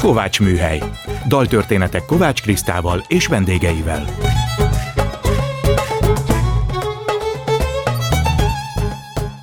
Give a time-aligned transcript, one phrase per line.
[0.00, 0.82] Kovács Műhely.
[1.26, 4.04] Daltörténetek Kovács Krisztával és vendégeivel.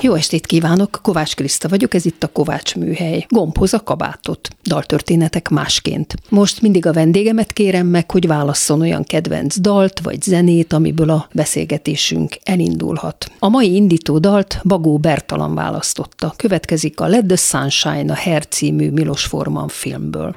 [0.02, 3.26] Jó estét kívánok, Kovács Kriszta vagyok, ez itt a Kovács Műhely.
[3.30, 4.48] Gombhoz a kabátot.
[4.64, 6.16] Daltörténetek másként.
[6.30, 11.28] Most mindig a vendégemet kérem meg, hogy válasszon olyan kedvenc dalt vagy zenét, amiből a
[11.34, 13.32] beszélgetésünk elindulhat.
[13.40, 16.34] A mai indító dalt Bagó Bertalan választotta.
[16.36, 20.36] Következik a Let the Sunshine, a Her című Milos Forman filmből.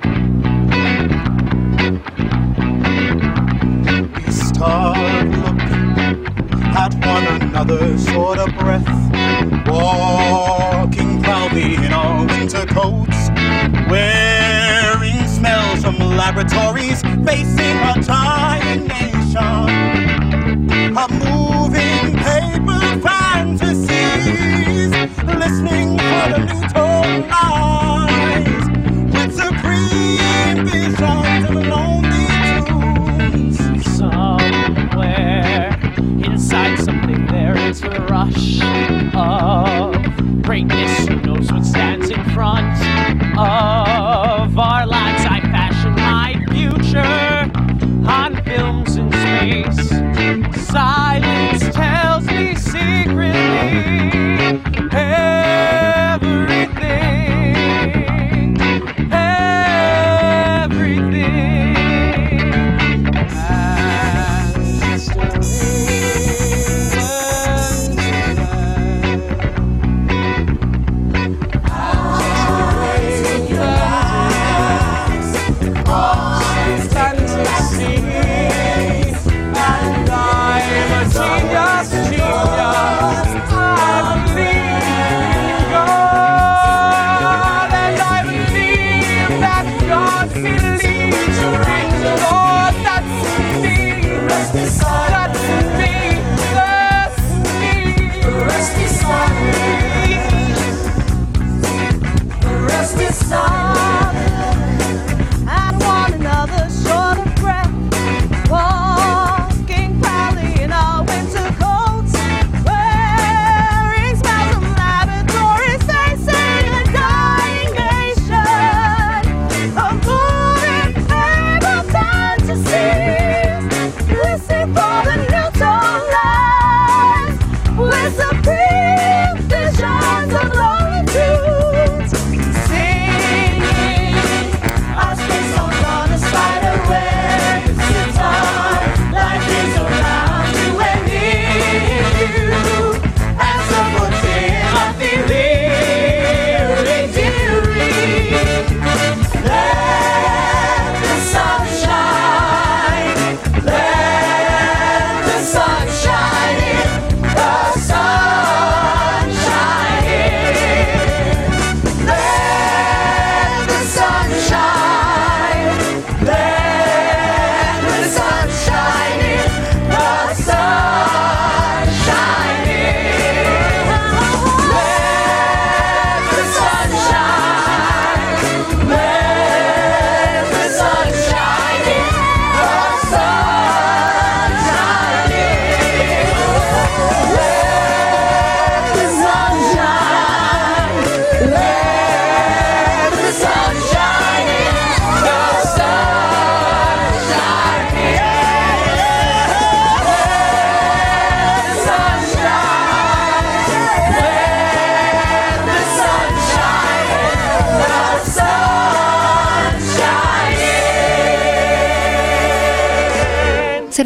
[6.77, 8.87] At one another, short of breath,
[9.67, 13.31] walking proudly in our winter coats,
[13.91, 22.00] wearing smells from laboratories, facing a dying nation, a moving
[37.71, 38.61] a rush
[39.15, 41.07] of greatness.
[41.07, 42.67] Who knows what stands in front
[43.39, 43.80] of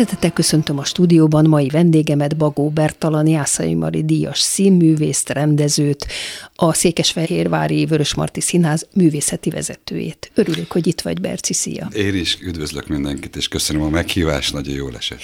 [0.05, 6.07] Szeretettel köszöntöm a stúdióban mai vendégemet, Bagó Bertalan, Jászai Mari díjas színművészt, rendezőt,
[6.55, 10.31] a Székesfehérvári Vörösmarty Színház művészeti vezetőjét.
[10.35, 11.89] Örülök, hogy itt vagy, Berci, szia!
[11.95, 15.21] Én is üdvözlök mindenkit, és köszönöm a meghívást, nagyon jól esett.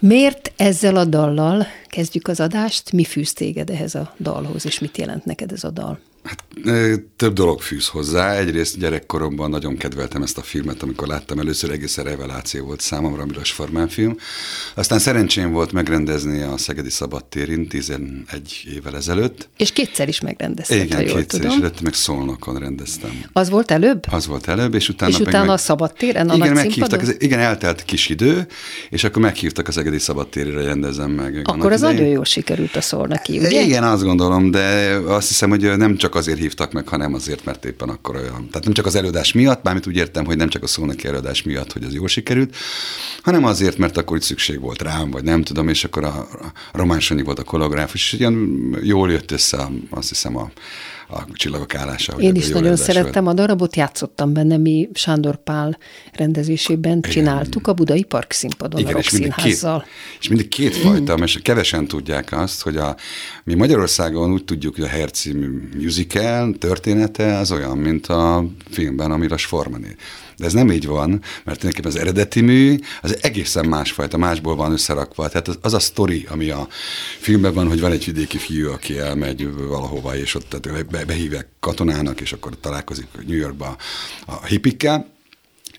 [0.00, 2.92] Miért ezzel a dallal kezdjük az adást?
[2.92, 5.98] Mi fűz téged ehhez a dalhoz, és mit jelent neked ez a dal?
[6.24, 6.44] Hát
[7.16, 8.32] több dolog fűz hozzá.
[8.32, 13.26] Egyrészt gyerekkoromban nagyon kedveltem ezt a filmet, amikor láttam először, egészen reveláció volt számomra, a
[13.26, 14.16] Milos Formán film.
[14.74, 18.24] Aztán szerencsém volt megrendezni a Szegedi Szabadtérin 11
[18.74, 19.48] évvel ezelőtt.
[19.56, 21.56] És kétszer is megrendezted, ha Igen, jól kétszer tudom.
[21.56, 23.24] is lett, meg Szolnokon rendeztem.
[23.32, 24.04] Az volt előbb?
[24.10, 25.54] Az volt előbb, és utána És utána meg...
[25.54, 28.46] a szabadtéren, a igen, nagy meghívtak, az, igen, eltelt kis idő,
[28.90, 31.40] és akkor meghívtak Egedi Szegedi Szabadtérire rendezem meg.
[31.44, 31.96] Akkor az idején.
[31.96, 33.62] nagyon jól sikerült a szól neki, ugye?
[33.62, 37.64] Igen, azt gondolom, de azt hiszem, hogy nem csak azért hívtak meg, hanem azért, mert
[37.64, 38.48] éppen akkor olyan.
[38.48, 41.42] Tehát nem csak az előadás miatt, mármint úgy értem, hogy nem csak a szónoki előadás
[41.42, 42.56] miatt, hogy az jól sikerült,
[43.22, 46.52] hanem azért, mert akkor itt szükség volt rám, vagy nem tudom, és akkor a, a
[46.72, 50.50] Román Sanyi volt a koreográfus, és ugyan jól jött össze, azt hiszem, a,
[51.08, 52.12] a csillagok állása.
[52.12, 55.78] Én is nagyon szerettem a darabot, játszottam benne, mi Sándor Pál
[56.12, 59.66] rendezésében csináltuk a Budai Park színpadon a Rock és mindig, két,
[60.20, 62.96] és mindig kétfajta, és kevesen tudják azt, hogy a,
[63.44, 65.36] mi Magyarországon úgy tudjuk, hogy a Herci
[65.78, 69.96] musical története az olyan, mint a filmben a Milos Formané.
[70.36, 71.08] De ez nem így van,
[71.44, 75.28] mert tulajdonképpen az eredeti mű az egészen másfajta, másból van összerakva.
[75.28, 76.68] Tehát az, az a sztori, ami a
[77.20, 81.46] filmben van, hogy van egy vidéki fiú, aki elmegy valahova, és ott tehát be, behívják
[81.60, 83.76] katonának, és akkor találkozik New Yorkba
[84.26, 85.13] a hippikkel,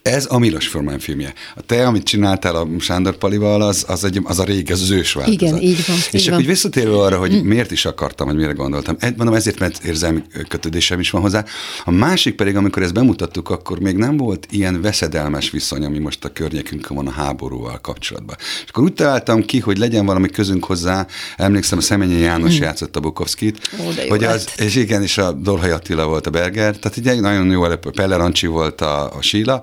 [0.06, 1.32] ez a Milos Forman filmje.
[1.54, 4.90] A te, amit csináltál a Sándor Palival, az, az, egy, az a régi, az, az
[4.90, 5.40] ős változat.
[5.40, 6.40] Igen, így van, És így csak van.
[6.40, 8.96] úgy visszatérve arra, hogy miért is akartam, vagy mire gondoltam.
[9.00, 11.44] Egy, mondom, ezért, mert érzelmi kötődésem is van hozzá.
[11.84, 16.24] A másik pedig, amikor ezt bemutattuk, akkor még nem volt ilyen veszedelmes viszony, ami most
[16.24, 18.36] a környékünkön van a háborúval kapcsolatban.
[18.38, 21.06] És akkor úgy találtam ki, hogy legyen valami közünk hozzá.
[21.36, 23.70] Emlékszem, a Szemenyi János játszott a Bukovszkit.
[23.80, 24.60] Ó, hogy az, lett.
[24.60, 28.16] és igen, és a Dolhaj Attila volt a Berger, tehát egy nagyon jó előbb, Pelle
[28.16, 29.62] Rancsi volt a, a Síla,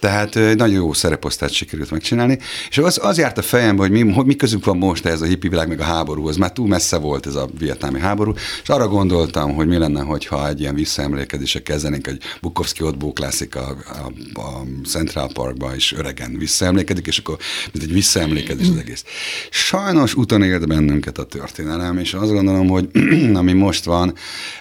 [0.00, 4.26] tehát nagyon jó szereposztát sikerült megcsinálni, és az, az járt a fejembe, hogy mi, hogy
[4.26, 7.26] mi közünk van most ez a hippi világ, meg a háborúhoz, már túl messze volt
[7.26, 12.06] ez a vietnámi háború, és arra gondoltam, hogy mi lenne, hogyha egy ilyen visszaemlékezésre kezdenénk,
[12.06, 17.36] hogy Bukowski ott bóklászik a, a, a Central Parkba, és öregen visszaemlékezik, és akkor
[17.72, 19.04] mint egy visszaemlékezés az egész.
[19.50, 22.88] Sajnos úton élt bennünket a történelem, és azt gondolom, hogy
[23.34, 24.14] ami most van,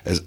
[0.04, 0.22] ez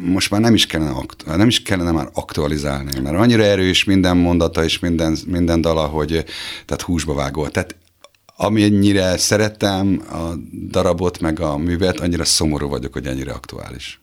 [0.00, 0.92] most már nem is kellene,
[1.26, 6.24] nem is kellene már aktualizálni, mert annyira erős minden mondata és minden, minden dala, hogy
[6.64, 7.48] tehát húsba vágó.
[7.48, 7.76] Tehát
[8.36, 10.34] amennyire szeretem a
[10.70, 14.00] darabot, meg a művet, annyira szomorú vagyok, hogy ennyire aktuális.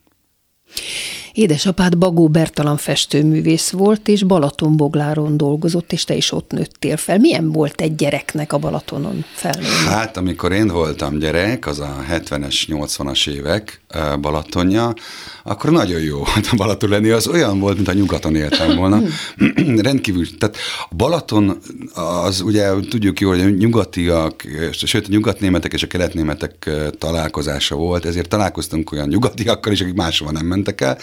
[1.34, 7.18] Édesapád Bagó Bertalan festőművész volt, és Balatonbogláron dolgozott, és te is ott nőttél fel.
[7.18, 9.66] Milyen volt egy gyereknek a Balatonon felnőni?
[9.86, 13.80] Hát, amikor én voltam gyerek, az a 70-es, 80-as évek
[14.20, 14.94] Balatonja,
[15.42, 17.10] akkor nagyon jó volt a Balaton lenni.
[17.10, 19.00] Az olyan volt, mint a nyugaton éltem volna.
[19.82, 20.38] Rendkívül.
[20.38, 20.56] Tehát
[20.90, 21.58] a Balaton
[21.94, 28.04] az ugye tudjuk jól, hogy a nyugatiak, sőt a nyugatnémetek és a keletnémetek találkozása volt,
[28.04, 30.98] ezért találkoztunk olyan nyugatiakkal is, akik máshova nem mentek el.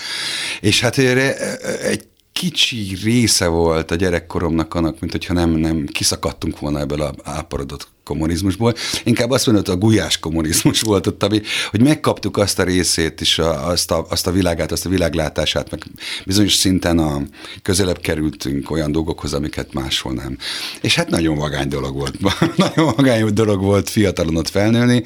[0.59, 6.59] És hát erre, egy kicsi része volt a gyerekkoromnak annak, mint hogyha nem, nem kiszakadtunk
[6.59, 8.73] volna ebből a áporodott kommunizmusból.
[9.03, 13.21] Inkább azt mondod, hogy a gulyás kommunizmus volt ott, ami, hogy megkaptuk azt a részét
[13.21, 15.83] is, a- azt a, azt a világát, azt a világlátását, meg
[16.25, 17.21] bizonyos szinten a,
[17.61, 20.37] közelebb kerültünk olyan dolgokhoz, amiket máshol nem.
[20.81, 22.15] És hát nagyon vagány dolog volt.
[22.65, 25.03] nagyon vagány dolog volt fiatalon ott felnőni.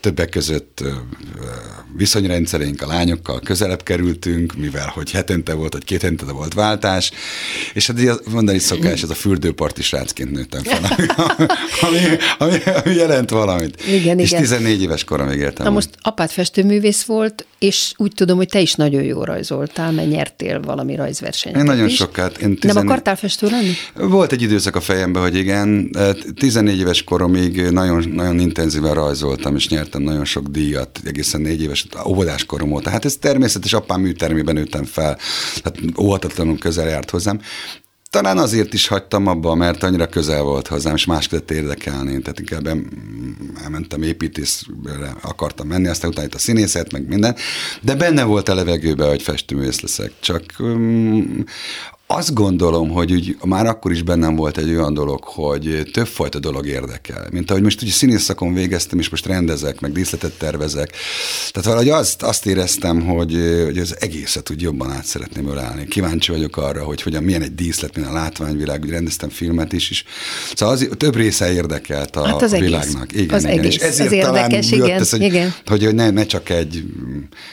[0.00, 0.84] Többek között
[1.96, 7.10] viszonyrendszerénk a lányokkal közelebb kerültünk, mivel hogy hetente volt, vagy két hetente volt váltás,
[7.74, 11.08] és hát mondani szokás, ez a fürdőparti srácként nőttem fel,
[11.80, 11.98] ami,
[12.44, 13.82] ami, ami jelent valamit.
[13.86, 14.42] Igen, és igen.
[14.42, 15.66] 14 éves koromig éltem.
[15.66, 20.08] Na most apád festőművész volt, és úgy tudom, hogy te is nagyon jó rajzoltál, mert
[20.08, 21.56] nyertél valami rajzversenyt.
[21.56, 21.94] Én nagyon is.
[21.94, 22.38] sokat.
[22.38, 23.72] Én Nem 14 akartál festő lenni?
[23.94, 25.90] Volt egy időszak a fejemben, hogy igen,
[26.34, 31.86] 14 éves koromig nagyon, nagyon intenzíven rajzoltam, és nyertem nagyon sok díjat, egészen négy éves
[32.06, 32.90] óvodás korom óta.
[32.90, 35.18] Hát ez természetes, apám műtermében nőttem fel,
[35.62, 37.40] tehát óhatatlanul közel járt hozzám.
[38.14, 42.22] Talán azért is hagytam abba, mert annyira közel volt hozzám, és más kezdett érdekelni.
[42.22, 42.88] Tehát inkább em-
[43.62, 47.36] elmentem építészre, akartam menni, aztán utána itt a színészet, meg minden.
[47.80, 50.12] De benne volt a levegőben, hogy festőművész leszek.
[50.20, 51.44] Csak um,
[52.16, 56.66] azt gondolom, hogy úgy, már akkor is bennem volt egy olyan dolog, hogy többfajta dolog
[56.66, 57.26] érdekel.
[57.30, 60.92] Mint ahogy most ugye színész szakon végeztem, és most rendezek, meg díszletet tervezek.
[61.50, 65.86] Tehát valahogy azt, azt éreztem, hogy, hogy az egészet úgy jobban át szeretném ölelni.
[65.86, 69.90] Kíváncsi vagyok arra, hogy hogyan, milyen egy díszlet, milyen a látványvilág, úgy rendeztem filmet is,
[69.90, 70.04] is.
[70.54, 72.68] Szóval az, több része érdekelt a, Hát az egész.
[72.68, 73.12] világnak.
[73.12, 73.58] Igen, Az igen.
[73.58, 73.74] egész.
[73.74, 75.54] És ezért Az talán érdekes, jött igen, ez, hogy, igen.
[75.66, 76.84] hogy, hogy ne, ne csak egy,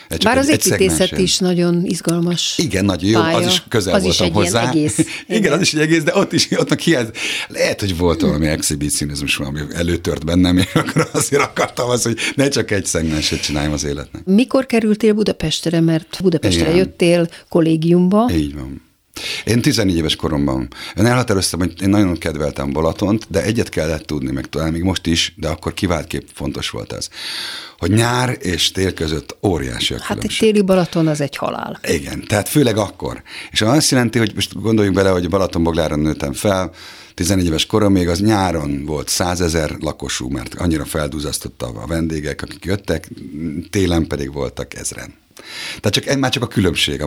[0.10, 3.63] egy csak Bár egy, az egy építészet is nagyon izgalmas Igen, nagyon jó, az is
[3.70, 4.70] közel az voltam is egy hozzá.
[4.70, 4.98] Egész.
[5.27, 7.10] Igen, az is egy egész, de ott is, ott meg hiányz.
[7.48, 12.48] Lehet, hogy volt valami exhibicionizmus, valami előtört bennem, és akkor azért akartam azt, hogy ne
[12.48, 14.25] csak egy szegmenset csináljam az életnek.
[14.25, 16.75] Mikor kerültél Budapestre, mert Budapestre Igen.
[16.75, 18.89] jöttél kollégiumba, Így van.
[19.46, 24.32] Én 14 éves koromban én elhatároztam, hogy én nagyon kedveltem Balatont, de egyet kellett tudni,
[24.32, 27.10] meg talán még most is, de akkor kiváltképp fontos volt ez,
[27.78, 30.51] hogy nyár és tél között óriási a hát egy különbség.
[30.51, 31.80] téli Balaton az egy halál.
[31.88, 33.22] Igen, tehát főleg akkor.
[33.51, 36.72] És azt jelenti, hogy most gondoljunk bele, hogy Balatonboglára nőttem fel,
[37.13, 42.66] 14 éves korom még az nyáron volt százezer lakosú, mert annyira feldúzasztotta a vendégek, akik
[42.66, 43.10] jöttek,
[43.70, 45.21] télen pedig voltak ezren.
[45.80, 47.04] Tehát csak, már csak a különbség,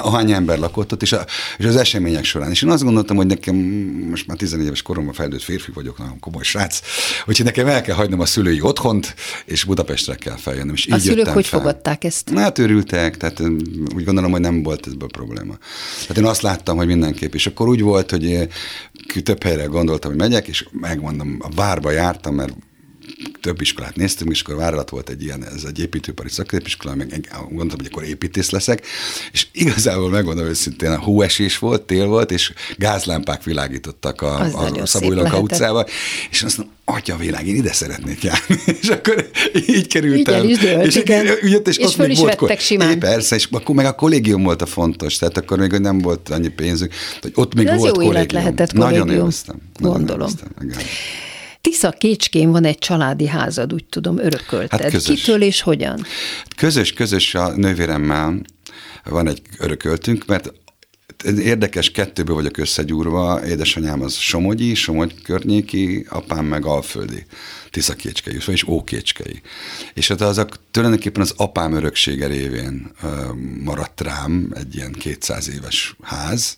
[0.00, 1.26] ahány ember lakott ott, és, a,
[1.58, 2.50] és az események során.
[2.50, 3.54] És én azt gondoltam, hogy nekem
[4.10, 6.80] most már 14 éves koromban felnőtt férfi vagyok, nagyon komoly srác,
[7.26, 9.14] úgyhogy nekem el kell hagynom a szülői otthont,
[9.44, 10.74] és Budapestre kell feljönnöm.
[10.74, 11.58] És A így szülők hogy fel.
[11.58, 12.30] fogadták ezt?
[12.34, 13.48] Hát örültek, tehát ö,
[13.94, 15.54] úgy gondolom, hogy nem volt ebből probléma.
[16.00, 18.46] Tehát én azt láttam, hogy mindenképp, és akkor úgy volt, hogy eh,
[19.22, 22.52] több helyre gondoltam, hogy megyek, és megmondom, a várba jártam, mert
[23.40, 27.78] több iskolát néztünk, és akkor vállalat volt egy ilyen, ez egy építőipari szakközépiskola, meg gondoltam,
[27.78, 28.86] hogy akkor építész leszek,
[29.32, 34.60] és igazából megmondom őszintén, a hóesés volt, tél volt, és gázlámpák világítottak a, Az a,
[34.62, 35.42] nagyon a lehetett.
[35.42, 35.84] utcába,
[36.30, 38.56] és azt mondom, atya világ, én ide szeretnék járni.
[38.82, 39.30] És akkor
[39.66, 40.44] így kerültem.
[40.44, 41.26] Így el és, igen.
[41.42, 42.90] Jött, és, És ott föl is volt, vettek simán.
[42.90, 46.28] É, persze, és akkor meg a kollégium volt a fontos, tehát akkor még nem volt
[46.28, 48.42] annyi pénzük, hogy ott még De volt jó élet kollégium.
[48.42, 49.16] lehetett Nagyon kollégium.
[49.18, 49.56] élveztem.
[49.78, 50.20] Nagyon Gondolom.
[50.28, 50.78] élveztem, igen.
[51.60, 54.80] Tisza Kécskén van egy családi házad, úgy tudom, örökölted.
[54.80, 55.20] Hát közös.
[55.20, 56.04] Kitől és hogyan?
[56.56, 58.40] Közös, közös a nővéremmel
[59.04, 60.52] van egy örököltünk, mert
[61.24, 63.46] érdekes, kettőből vagyok összegyúrva.
[63.46, 67.26] Édesanyám az Somogyi, Somogy környéki, apám meg Alföldi,
[67.70, 69.40] Tiszakécskei, vagyis Ókécskei.
[69.94, 72.90] És hát az a, tulajdonképpen az apám öröksége révén
[73.64, 76.56] maradt rám egy ilyen 200 éves ház,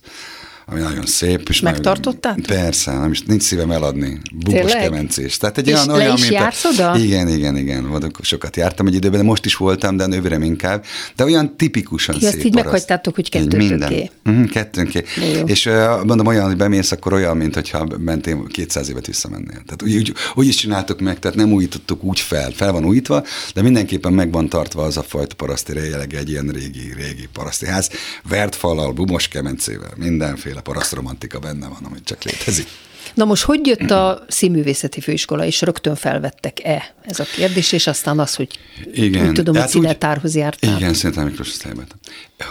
[0.72, 1.48] ami nagyon szép.
[1.48, 2.46] És Megtartottátok?
[2.46, 4.20] Nagyon, persze, nem is, nincs szívem eladni.
[4.44, 4.82] Tényleg?
[4.82, 5.36] kemencés.
[5.36, 6.98] Tehát egy És olyan, le olyan, is jársz oda?
[6.98, 7.88] Igen, igen, igen.
[7.88, 10.84] Vadok, sokat jártam egy időben, de most is voltam, de nővérem inkább.
[11.16, 12.64] De olyan tipikusan ezt szép így paraszt.
[12.64, 14.10] meghagytátok, hogy Így kettőtöké.
[14.24, 15.04] Uh-huh, kettőnké.
[15.44, 19.62] És uh, mondom, olyan, hogy bemész, akkor olyan, mint hogyha mentél 200 évet visszamennél.
[19.66, 22.50] Tehát úgy, úgy, úgy is csináltuk meg, tehát nem újítottuk úgy fel.
[22.50, 23.24] Fel van újítva,
[23.54, 27.66] de mindenképpen meg van tartva az a fajta paraszti jellege, egy ilyen régi, régi paraszti
[27.66, 27.90] ház.
[28.28, 32.66] Vert falal, bumos kemencével, mindenféle parasztromantika benne van, amit csak létezik.
[33.14, 38.18] Na most, hogy jött a színművészeti főiskola, és rögtön felvettek-e ez a kérdés, és aztán
[38.18, 38.58] az, hogy
[38.92, 39.26] Igen.
[39.26, 40.76] úgy tudom, hogy Hát úgy- színetárhoz jártál.
[40.76, 41.86] Igen, Szentán Miklós osztályban.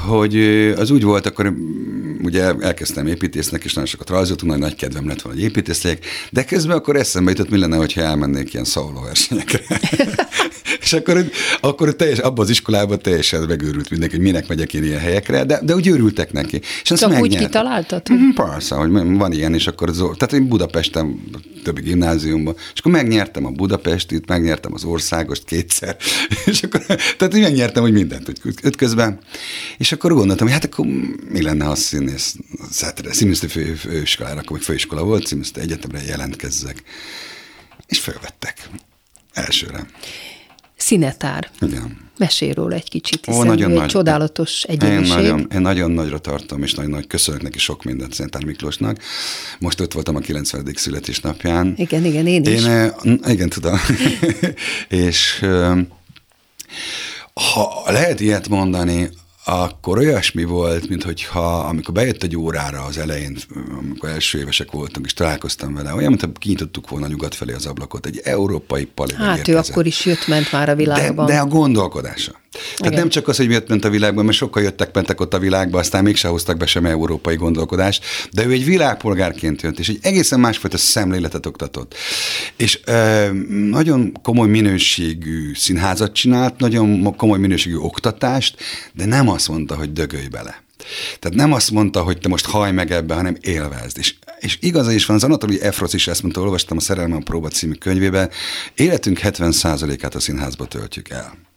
[0.08, 0.36] Hogy
[0.78, 1.54] az úgy volt, akkor
[2.22, 5.86] ugye elkezdtem építésznek, és nagyon sokat rajzoltunk, nagy, nagy kedvem lett volna, hogy építész
[6.30, 9.62] de közben akkor eszembe jutott, mi lenne, hogyha elmennék ilyen szauló versenyekre.
[10.92, 11.30] és akkor,
[11.62, 15.60] akkor teljes, abban az iskolában teljesen megőrült mindenki, hogy minek megyek én ilyen helyekre, de,
[15.64, 16.62] de úgy őrültek neki.
[16.84, 17.48] És azt Csak úgy megnyertem.
[17.48, 21.24] kitaláltad, hogy- Mhm, Persze, hogy van ilyen, és akkor az, tehát én Budapesten,
[21.64, 25.98] többi gimnáziumban, és akkor megnyertem a Budapestit, megnyertem az országost kétszer,
[26.46, 26.86] és akkor,
[27.18, 29.20] tehát én megnyertem, hogy mindent úgy ütközben,
[29.78, 30.86] és akkor gondoltam, hogy hát akkor
[31.30, 32.36] mi lenne, ha színész,
[33.12, 36.84] színművészeti fő, főiskolára, akkor még főiskola volt, színművészeti egyetemre jelentkezzek.
[37.88, 38.70] És fölvettek.
[39.34, 39.86] Elsőre.
[40.82, 41.50] Színetár.
[41.60, 41.98] Igen.
[42.18, 43.88] Mesélj róla egy kicsit, Ó, hiszen nagyon ő egy nagy.
[43.88, 45.16] csodálatos Én egyéniség.
[45.16, 48.98] nagyon, én nagyon nagyra tartom, és nagyon nagy köszönök neki sok mindent Szentár Miklósnak.
[49.60, 50.72] Most ott voltam a 90.
[50.76, 51.74] születésnapján.
[51.78, 52.64] Igen, igen, én is.
[52.66, 53.80] Én, igen, tudom.
[55.06, 55.46] és
[57.34, 59.10] ha lehet ilyet mondani,
[59.46, 63.38] akkor olyasmi volt, mint hogyha amikor bejött egy órára az elején,
[63.78, 68.06] amikor első évesek voltunk, és találkoztam vele, olyan, mintha kinyitottuk volna nyugat felé az ablakot,
[68.06, 71.26] egy európai pali Hát ő akkor is jött-ment már a világban.
[71.26, 72.41] De, de a gondolkodása.
[72.52, 72.94] Tehát Igen.
[72.94, 75.80] nem csak az, hogy jött ment a világban, mert sokkal jöttek, mentek ott a világba,
[75.80, 80.40] aztán mégse hoztak be sem európai gondolkodást, de ő egy világpolgárként jött, és egy egészen
[80.40, 81.96] másfajta szemléletet oktatott.
[82.56, 83.28] És ö,
[83.70, 88.58] nagyon komoly minőségű színházat csinált, nagyon komoly minőségű oktatást,
[88.94, 90.64] de nem azt mondta, hogy dögölj bele.
[91.20, 93.98] Tehát nem azt mondta, hogy te most haj meg ebbe, hanem élvezd.
[93.98, 97.22] És, és igaza is van, az Anatoli Efrosz is ezt mondta, olvastam a Szerelme a
[97.24, 98.30] próba című könyvében,
[98.76, 101.50] életünk 70%-át a színházba töltjük el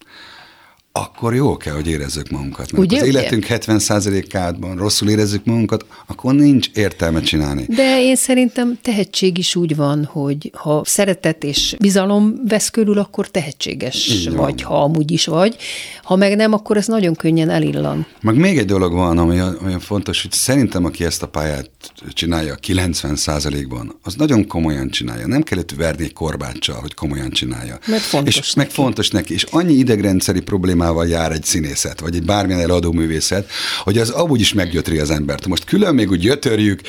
[0.99, 2.73] akkor jó kell, hogy érezzük magunkat.
[2.73, 7.67] Mert Ugye, az életünk 70%-ában rosszul érezzük magunkat, akkor nincs értelme csinálni.
[7.69, 13.29] De én szerintem tehetség is úgy van, hogy ha szeretet és bizalom vesz körül, akkor
[13.29, 14.37] tehetséges Így van.
[14.37, 15.57] vagy, ha amúgy is vagy.
[16.03, 18.07] Ha meg nem, akkor ez nagyon könnyen elillan.
[18.21, 21.71] Meg még egy dolog van, ami olyan fontos, hogy szerintem, aki ezt a pályát
[22.13, 25.27] csinálja 90%-ban, az nagyon komolyan csinálja.
[25.27, 27.79] Nem kellett verni egy korbáccsal, hogy komolyan csinálja.
[27.87, 28.81] Mert fontos és meg neki.
[28.81, 29.33] fontos neki.
[29.33, 30.41] És annyi idegrendszeri
[30.85, 33.51] problémával jár egy színészet, vagy egy bármilyen eladó művészet,
[33.83, 35.47] hogy az amúgy is meggyötri az embert.
[35.47, 36.81] Most külön még úgy gyötörjük,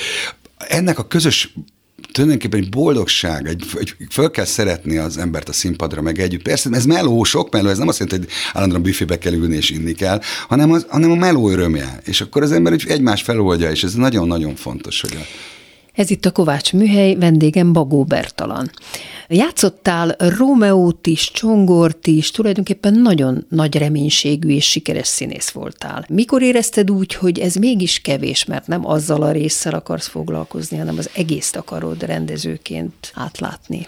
[0.57, 1.53] ennek a közös
[2.11, 6.41] tulajdonképpen egy boldogság, egy, egy, föl kell szeretni az embert a színpadra, meg együtt.
[6.41, 9.69] Persze ez meló, sok meló, ez nem azt jelenti, hogy állandóan büfébe kell ülni és
[9.69, 11.99] inni kell, hanem, az, hanem a meló örömje.
[12.05, 15.25] És akkor az ember úgy egymás feloldja, és ez nagyon-nagyon fontos, hogy a,
[15.95, 18.71] Ez itt a Kovács műhely, vendégem Bagó Bertalan.
[19.27, 26.05] Játszottál Rómeót is, Csongort is, tulajdonképpen nagyon nagy reménységű és sikeres színész voltál.
[26.09, 30.97] Mikor érezted úgy, hogy ez mégis kevés, mert nem azzal a résszel akarsz foglalkozni, hanem
[30.97, 33.87] az egészt akarod rendezőként átlátni?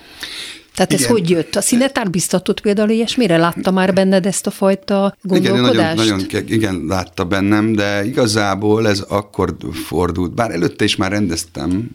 [0.78, 1.12] Tehát ez Igen.
[1.12, 1.56] hogy jött?
[1.56, 3.38] A színetár biztatott például ilyesmire?
[3.38, 5.96] Látta már benned ezt a fajta Igen, gondolkodást?
[5.96, 9.56] nagyon, nagyon, ke- igen, látta bennem, de igazából ez akkor
[9.86, 11.90] fordult, bár előtte is már rendeztem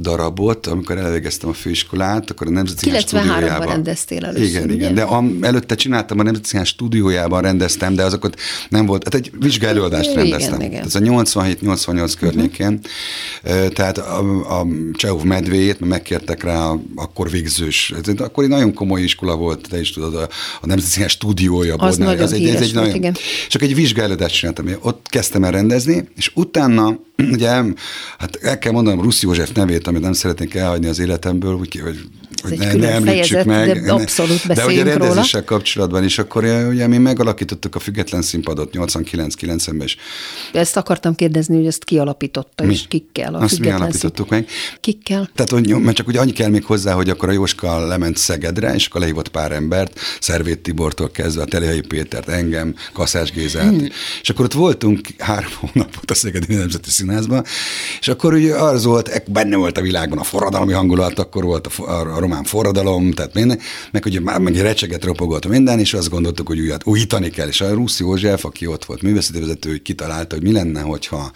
[0.00, 3.66] darabot, amikor elvégeztem a főiskolát, akkor a Nemzeti Színház 93-ban stúdiójában.
[3.66, 4.74] rendeztél először, Igen, ugye?
[4.74, 9.14] igen, de am, előtte csináltam a Nemzeti Színház stúdiójában rendeztem, de azokat nem volt, hát
[9.14, 10.60] egy vizsgálódást Igen, rendeztem.
[10.60, 10.84] igen.
[10.84, 12.80] Ez a 87-88 környékén.
[13.44, 13.68] Uh-huh.
[13.68, 14.18] Tehát a,
[14.60, 19.36] a Csehov medvéjét, megkértek rá a, akkor végzős, ez egy- akkor egy nagyon komoly iskola
[19.36, 20.28] volt, te is tudod, a,
[20.60, 22.16] a Nemzeti Színház stúdiója Az Bodnár.
[22.16, 23.16] nagyon egy, híres volt, igen.
[23.48, 24.66] csak egy vizsgálódást csináltam.
[24.80, 26.98] Ott kezdtem el rendezni, és utána,
[27.32, 27.48] ugye,
[28.18, 31.98] hát el kell mondanom Rusz József nevét, amit nem szeretnék elhagyni az életemből, úgy, hogy,
[32.42, 33.82] hogy ne, ne említsük fejezet, meg.
[33.84, 34.98] de abszolút De ugye beszéljünk róla.
[34.98, 39.96] rendezéssel kapcsolatban is, akkor ugye mi megalakítottuk a független színpadot 89-90-ben, és
[40.52, 42.72] Ezt akartam kérdezni, hogy ezt kialapította, Mi?
[42.72, 44.46] és kikkel a Azt mi alapítottuk meg.
[44.48, 45.30] szín- Kikkel?
[45.34, 48.74] Tehát, hogy, mert csak ugye annyi kell még hozzá, hogy akkor a Jóska lement Szegedre,
[48.74, 53.86] és akkor lehívott pár embert, Szervét Tibortól kezdve, a Telehelyi Pétert, engem, Kaszás Gézát, Hmm.
[54.22, 57.06] és akkor ott voltunk három hónapot a Szegedi Nemzeti Színházban,
[58.00, 61.70] és akkor ugye az volt, benne volt a világban a forradalmi hangulat, akkor volt a,
[61.70, 63.58] fo- a román forradalom, tehát minden,
[63.90, 67.60] meg ugye már meg recseget ropogott minden, és azt gondoltuk, hogy újat, újítani kell, és
[67.60, 71.32] a Rusz József, aki ott volt művészetvezető, hogy kitalálta, hogy mi lenne, hogyha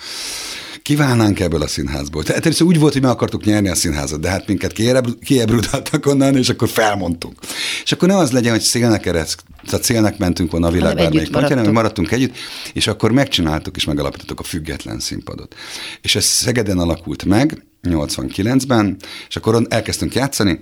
[0.83, 2.23] kívánánk ebből a színházból.
[2.23, 6.07] Tehát először úgy volt, hogy meg akartuk nyerni a színházat, de hát minket kiebr- kiebrudáltak
[6.07, 7.39] onnan, és akkor felmondtunk.
[7.85, 11.31] És akkor ne az legyen, hogy szélnek eredsz, tehát szélnek mentünk volna a világ bármelyik
[11.31, 11.75] pontjára, maradtok.
[11.75, 12.35] maradtunk együtt,
[12.73, 15.55] és akkor megcsináltuk és megalapítottuk a független színpadot.
[16.01, 18.97] És ez Szegeden alakult meg, 89-ben,
[19.29, 20.59] és akkor elkezdtünk játszani,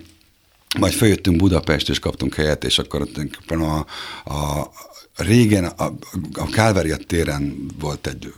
[0.79, 3.09] majd följöttünk Budapest, és kaptunk helyet, és akkor
[3.49, 3.87] a,
[4.25, 4.71] a,
[5.21, 5.85] régen a,
[6.33, 8.33] a Kálvária téren volt egy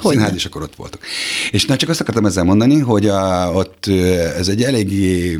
[0.00, 0.20] Hogyne.
[0.20, 1.06] színház, és akkor ott voltak.
[1.50, 3.86] És na, csak azt akartam ezzel mondani, hogy a, ott
[4.36, 5.38] ez egy eléggé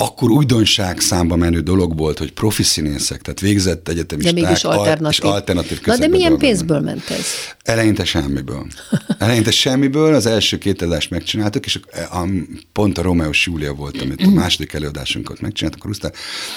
[0.00, 4.76] akkor újdonság számba menő dolog volt, hogy profi színészek, tehát végzett De egyetemisták, mégis al-
[4.78, 5.18] alternatív.
[5.18, 7.26] és alternatív Na de milyen pénzből ment ez?
[7.62, 8.66] Eleinte semmiből.
[9.18, 12.26] Eleinte semmiből, az első két előadást megcsináltuk, és a, a,
[12.72, 16.14] pont a Romeos Júlia volt, amit a második előadásunkat megcsináltuk, utána,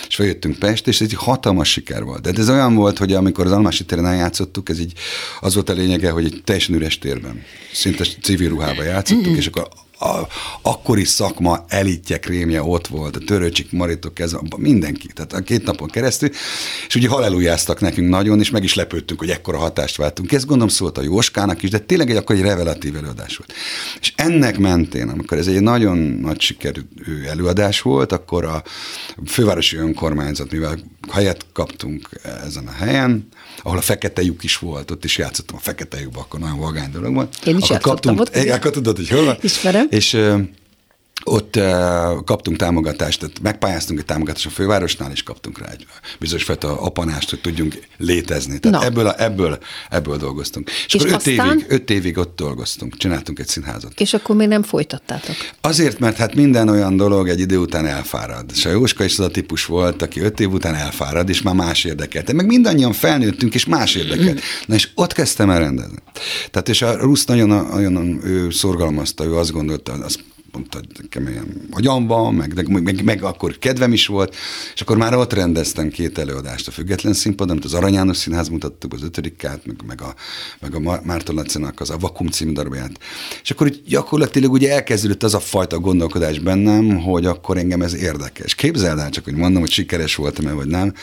[0.08, 2.22] és feljöttünk Pest, és ez egy hatalmas siker volt.
[2.22, 4.94] De ez olyan volt, hogy amikor az Almási téren eljátszottuk, ez így
[5.40, 7.42] az volt a lényege, hogy egy teljesen üres térben,
[7.74, 9.68] szinte civil ruhába játszottuk, és akkor
[10.02, 10.28] a
[10.62, 15.88] akkori szakma elitje krémje ott volt, a törőcsik Maritok kezdve, mindenki, tehát a két napon
[15.88, 16.30] keresztül,
[16.88, 20.32] és ugye hallelujáztak nekünk nagyon, és meg is lepődtünk, hogy ekkora hatást váltunk.
[20.32, 23.54] Ez gondolom szólt a Jóskának is, de tényleg egy akkor egy revelatív előadás volt.
[24.00, 26.82] És ennek mentén, amikor ez egy nagyon nagy sikerű
[27.28, 28.64] előadás volt, akkor a
[29.26, 30.80] fővárosi önkormányzat, mivel
[31.12, 32.10] helyet kaptunk
[32.46, 33.28] ezen a helyen,
[33.64, 36.92] ahol a fekete lyuk is volt, ott is játszottam a fekete lyukba, akkor nagyon vagány
[36.92, 37.36] dolog volt.
[37.46, 39.38] Én is akkor kaptunk, ott, akkor tudod, hogy hol van.
[39.42, 39.88] Ismerem.
[39.90, 40.18] És
[41.24, 45.86] ott uh, kaptunk támogatást, tehát megpályáztunk egy támogatást a fővárosnál, és kaptunk rá egy
[46.20, 48.60] bizonyos fajta apanást, hogy tudjunk létezni.
[48.60, 50.70] Tehát ebből, a, ebből, ebből dolgoztunk.
[50.70, 51.48] És, És akkor öt aztán?
[51.48, 54.00] évig, öt évig ott dolgoztunk, csináltunk egy színházat.
[54.00, 55.36] És akkor még nem folytattátok?
[55.62, 58.46] Azért, mert hát minden olyan dolog egy idő után elfárad.
[58.54, 61.56] És a Jóska is az a típus volt, aki öt év után elfárad, és már
[61.56, 62.34] más érdekelte.
[62.34, 64.42] Meg mindannyian felnőttünk, és más érdekelt.
[64.66, 65.98] Na és ott kezdtem el rendezni.
[66.52, 70.20] Tehát és a Rusz nagyon, nagyon ő szorgalmazta, ő azt gondolta, azt
[70.52, 74.36] mondta, hogy nekem ilyen agyam van, meg, meg, meg, meg, akkor kedvem is volt,
[74.74, 78.48] és akkor már ott rendeztem két előadást a Független Színpadon, amit az Arany János Színház
[78.48, 80.16] mutattuk, az ötödikát, meg, meg a,
[80.60, 83.00] meg a Márton Lacinak az a Vakum című darabját.
[83.44, 87.94] És akkor úgy gyakorlatilag ugye elkezdődött az a fajta gondolkodás bennem, hogy akkor engem ez
[87.94, 88.56] érdekes.
[88.56, 90.94] Képzeld el csak, hogy mondom, hogy sikeres voltam-e, vagy nem.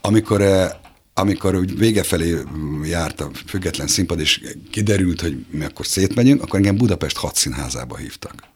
[0.00, 0.70] Amikor eh,
[1.16, 2.38] amikor úgy vége felé
[2.84, 7.96] járt a független színpad, és kiderült, hogy mi akkor szétmegyünk, akkor engem Budapest hat színházába
[7.96, 8.53] hívtak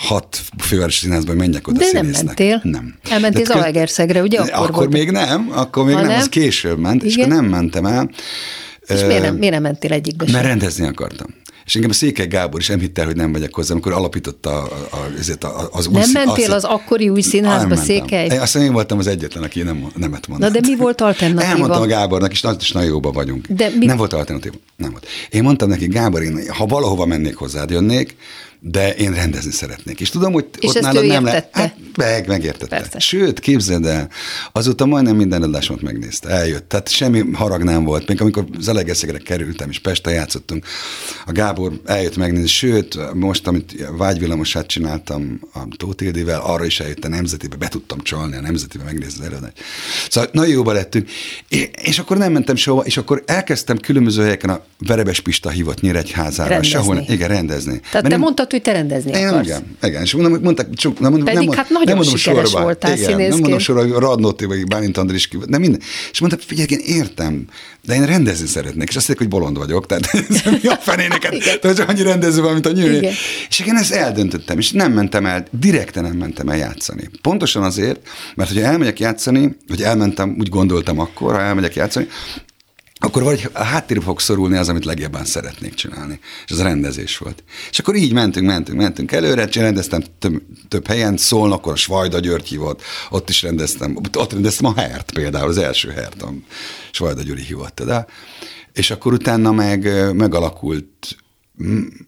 [0.00, 2.24] hat fővárosi színházban menjek oda De nem színésznek.
[2.26, 2.60] mentél.
[2.64, 2.94] Nem.
[3.10, 4.38] Elmentél Zalaegerszegre, ugye?
[4.40, 4.92] Akkor, Akkor volt.
[4.92, 6.18] még nem, akkor még Ha nem, nem?
[6.18, 7.30] az később ment, és Igen.
[7.30, 8.10] akkor nem mentem el.
[8.86, 10.34] És Ö, miért nem, miért nem mentél egyikbe sem?
[10.34, 11.26] Mert rendezni akartam.
[11.64, 14.62] És engem a Székely Gábor is nem hitte el, hogy nem megyek hozzá, amikor alapította
[14.62, 17.84] a, a, ezért a, az új Nem mentél azt- az akkori új színházba, Nem.
[17.84, 18.26] Székely?
[18.26, 20.52] Azt én voltam az egyetlen, aki nem, nemet mondott.
[20.52, 21.52] Na, de mi volt alternatíva?
[21.52, 23.46] Elmondtam a Gábornak, és az is nagyon jóban vagyunk.
[23.48, 24.54] De mi- Nem volt alternatíva.
[24.76, 25.06] Nem volt.
[25.30, 28.16] Én mondtam neki, Gábor, én, ha valahova mennék hozzád, jönnék,
[28.62, 30.00] de én rendezni szeretnék.
[30.00, 31.34] És tudom, hogy És ott nálad nem le...
[31.34, 31.60] értette?
[31.60, 32.76] Hát, meg, megértette.
[32.76, 32.98] Persze.
[32.98, 34.08] Sőt, képzeld el,
[34.52, 36.68] azóta majdnem minden adásomat megnézte, eljött.
[36.68, 38.08] Tehát semmi harag nem volt.
[38.08, 40.66] Még amikor Zalegerszegre kerültem, és Pesten játszottunk,
[41.26, 47.04] a Gábor eljött megnézni, sőt, most, amit vágyvillamosát csináltam a Tóth Ildivel, arra is eljött
[47.04, 49.54] a Nemzetibe, be tudtam csalni a Nemzetibe, megnézni az előadást.
[50.10, 51.08] Szóval nagyon jóba lettünk.
[51.82, 56.48] És akkor nem mentem sehova, és akkor elkezdtem különböző helyeken a Verebes Pista hívott Nyíregyházára,
[56.48, 56.72] Rendezni.
[56.76, 57.70] sehol, igen, rendezni.
[57.80, 59.46] Tehát Mert te nem- mondtad, hogy te rendezni én akarsz.
[59.46, 62.48] igen, igen, és mondom, mondták, csak, nem, mondom, Pedig nem, hát nagyon nem mondom sikeres
[62.50, 62.64] sorba.
[62.64, 63.40] voltál igen, Nem színészként.
[63.40, 65.80] mondom sorba, hogy Radnóti vagy Bálint Andris de minden.
[66.10, 67.44] És mondtam, figyelj, én értem,
[67.84, 68.88] de én rendezni szeretnék.
[68.88, 70.12] És azt mondják, hogy bolond vagyok, tehát
[70.62, 73.08] mi a fenéneket, tehát csak annyi rendező van, mint a nyűlő.
[73.48, 77.10] És igen, ezt eldöntöttem, és nem mentem el, direkten nem mentem el játszani.
[77.22, 78.00] Pontosan azért,
[78.34, 82.06] mert hogyha elmegyek játszani, hogy elmentem, úgy gondoltam akkor, ha elmegyek játszani,
[83.00, 86.20] akkor vagy a háttérbe fog szorulni az, amit legjobban szeretnék csinálni.
[86.44, 87.42] És ez rendezés volt.
[87.70, 91.16] És akkor így mentünk, mentünk, mentünk előre, rendeztem több, több helyen,
[91.66, 96.22] a Svajda György hívott, ott is rendeztem, ott rendeztem a hert például, az első hert,
[96.22, 96.32] a
[96.90, 98.06] Svajda Gyuri hívott de
[98.72, 101.16] És akkor utána meg megalakult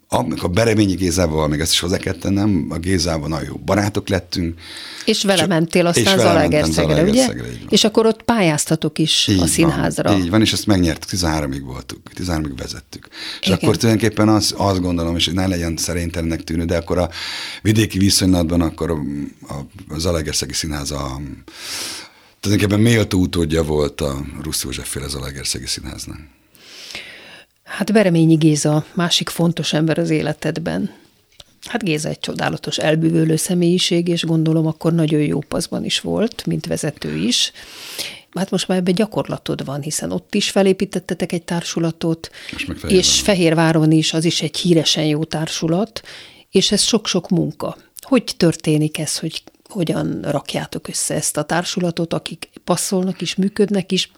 [0.09, 4.61] amikor Bereményi Gézával, még ezt is hozzá kell tennem, a Gézával nagyon jó barátok lettünk.
[5.05, 7.29] És vele mentél aztán Zalaegerszegre, ugye?
[7.69, 10.11] És akkor ott pályáztatok is a Így színházra.
[10.11, 13.09] Van, így van, és ezt megnyertük, 13-ig voltunk, 13-ig vezettük.
[13.41, 13.59] És Igen.
[13.63, 17.11] akkor tulajdonképpen az, azt gondolom, és ne legyen szerénytelennek tűnő, de akkor a
[17.63, 18.99] vidéki viszonylatban akkor a,
[19.89, 21.21] a Zalaegerszegi Színház a
[22.41, 26.19] tulajdonképpen méltó utódja volt a Rusz Józsefféle Zalaegerszegi Színháznak.
[27.73, 30.95] Hát Bereményi Géza, másik fontos ember az életedben.
[31.65, 36.67] Hát Géza egy csodálatos elbűvölő személyiség, és gondolom akkor nagyon jó paszban is volt, mint
[36.67, 37.53] vezető is.
[38.35, 42.91] Hát most már ebben gyakorlatod van, hiszen ott is felépítettetek egy társulatot, Fehérváron.
[42.99, 46.03] és Fehérváron is, az is egy híresen jó társulat,
[46.51, 47.77] és ez sok-sok munka.
[48.01, 54.11] Hogy történik ez, hogy hogyan rakjátok össze ezt a társulatot, akik passzolnak is, működnek is,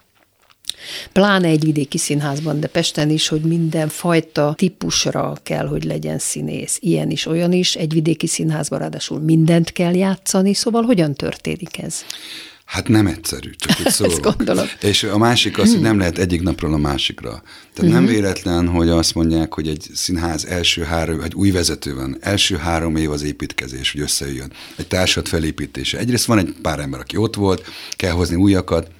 [1.13, 6.79] Pláne egy vidéki színházban, de Pesten is, hogy minden fajta típusra kell, hogy legyen színész.
[6.81, 7.75] Ilyen is, olyan is.
[7.75, 12.05] Egy vidéki színházban ráadásul mindent kell játszani, szóval hogyan történik ez?
[12.65, 14.21] Hát nem egyszerű, csak úgy szólok.
[14.21, 14.67] gondolom.
[14.81, 17.43] És a másik az, hogy nem lehet egyik napról a másikra.
[17.75, 22.17] Tehát nem véletlen, hogy azt mondják, hogy egy színház első három, egy új vezető van,
[22.21, 24.53] első három év az építkezés, hogy összejöjjön.
[24.77, 25.99] Egy társad felépítése.
[25.99, 27.65] Egyrészt van egy pár ember, aki ott volt,
[27.97, 28.91] kell hozni újakat,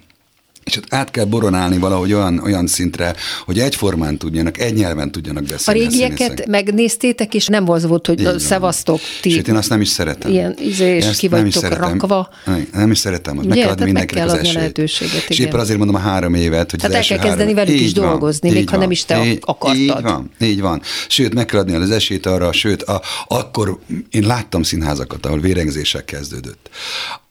[0.65, 5.43] és ott át kell boronálni valahogy olyan, olyan szintre, hogy egyformán tudjanak, egy nyelven tudjanak
[5.43, 5.79] A beszélni.
[5.79, 6.47] régieket színészek.
[6.47, 8.39] megnéztétek, és nem az volt, hogy van.
[8.39, 9.29] szevasztok ti.
[9.29, 10.31] Sőt, én azt nem is szeretem.
[10.31, 11.89] Ilyen izé, és ki nem is szeretem.
[11.89, 12.29] rakva.
[12.45, 13.55] Nem, nem is szeretem, azt Ugye?
[13.55, 14.55] meg kell adni Tehát meg mindenkinek kell az a esélyt.
[14.55, 17.65] lehetőséget, És éppen azért mondom a három évet, hogy Tehát el kell kezdeni három...
[17.65, 19.79] velük is van, dolgozni, még ha van, nem is te így, akartad.
[19.79, 20.81] Így van, így van.
[21.07, 26.05] Sőt, meg kell adni az esélyt arra, sőt, a, akkor én láttam színházakat, ahol vérengzéssel
[26.05, 26.69] kezdődött.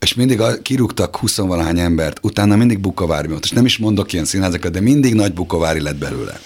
[0.04, 4.12] És mindig a, kirúgtak 20 valahány embert, utána mindig bukavári volt, és nem is mondok
[4.12, 6.40] ilyen színházakat, de mindig nagy bukavári lett belőle.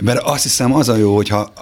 [0.00, 1.52] Mert azt hiszem az a jó, hogyha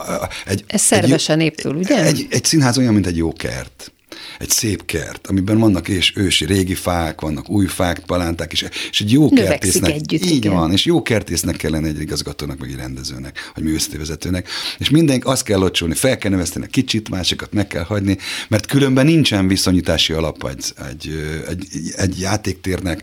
[0.44, 0.64] egy...
[0.66, 2.04] Ez szervesen épül, ugye?
[2.04, 3.92] Egy, egy színház olyan, mint egy jó kert.
[4.40, 9.00] Egy szép kert, amiben vannak és ősi régi fák, vannak új fák, palánták, és, és
[9.00, 9.90] egy jó Növekszik kertésznek.
[9.90, 10.53] együtt, így igen.
[10.53, 14.48] van, és jó kertésznek kell lenni egy igazgatónak, meg egy rendezőnek, vagy művészetivezetőnek.
[14.79, 18.66] És mindenki azt kell locsolni, fel kell növeszteni egy kicsit, másikat meg kell hagyni, mert
[18.66, 21.11] különben nincsen viszonyítási alap egy, egy,
[21.48, 23.03] egy, egy játéktérnek,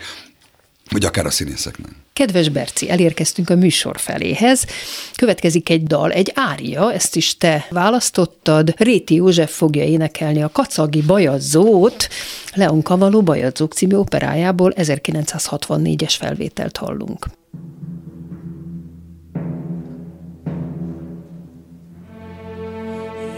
[0.90, 1.92] vagy akár a színészeknek.
[2.14, 4.66] Kedves Berci, elérkeztünk a műsor feléhez.
[5.16, 8.74] Következik egy dal, egy ária, ezt is te választottad.
[8.78, 12.08] Réti József fogja énekelni a Kacagi Bajadzót,
[12.54, 17.28] Leon Kavaló Bajadzók című operájából 1964-es felvételt hallunk.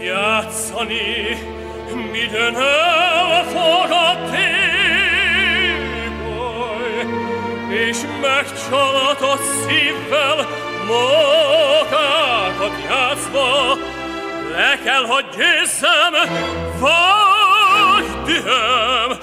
[0.02, 1.36] Játszani
[2.12, 4.30] minden elfogadt
[7.72, 10.46] és megcsalatott szívvel
[10.86, 13.76] mókákat játszva,
[14.50, 16.14] le kell, hogy győzzem,
[16.78, 19.18] vagy dühöm.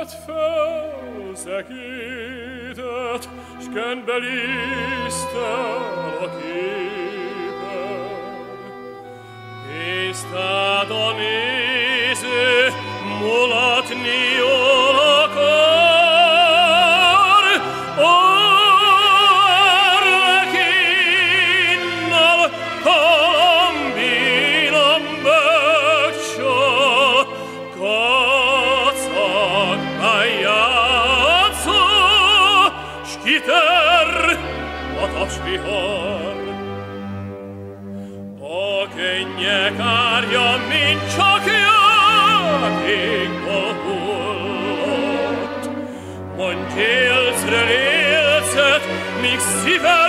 [0.00, 3.24] Vedd fel zekítet,
[3.60, 5.38] s kenbelisztel
[6.20, 8.00] a képen.
[9.66, 12.72] Pénztád a néző,
[13.20, 14.89] mulatni jól
[35.44, 36.38] vihar.
[38.40, 41.42] A könnyek árja, mint csak
[42.26, 45.64] játékba hullott.
[46.36, 48.84] Mondj élcre élcet,
[49.20, 49.99] míg szíved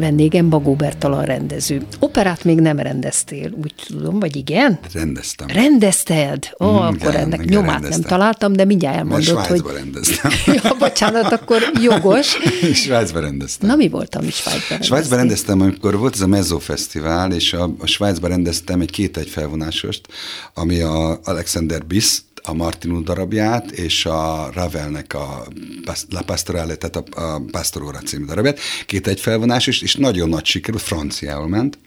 [0.00, 1.82] Vendégem Bagó Bertalan rendező.
[1.98, 4.78] Operát még nem rendeztél, úgy tudom, vagy igen?
[4.92, 5.46] Rendeztem.
[5.48, 6.50] Rendezted?
[6.60, 8.00] Ó, Mm, akkor igen, ennek igen, nyomát rendeztem.
[8.00, 9.56] nem találtam, de mindjárt Mert elmondod, hogy...
[9.58, 10.30] Svájcba rendeztem.
[10.62, 12.36] Ja, bocsánat, akkor jogos.
[12.84, 13.68] Svájcba rendeztem.
[13.68, 15.16] Na mi volt, ami Svájcban Svájcban rendeztél?
[15.18, 20.06] rendeztem, amikor volt ez a Mezzo Fesztivál, és a, a Svájcban rendeztem egy két-egy felvonásost,
[20.54, 25.46] ami a Alexander Biss, a Martinu darabját, és a Ravelnek a
[26.10, 30.44] La Pastorale, tehát a, a Pastorora című darabját, két egy felvonás, és, és nagyon nagy
[30.44, 31.78] sikerű, franciául ment,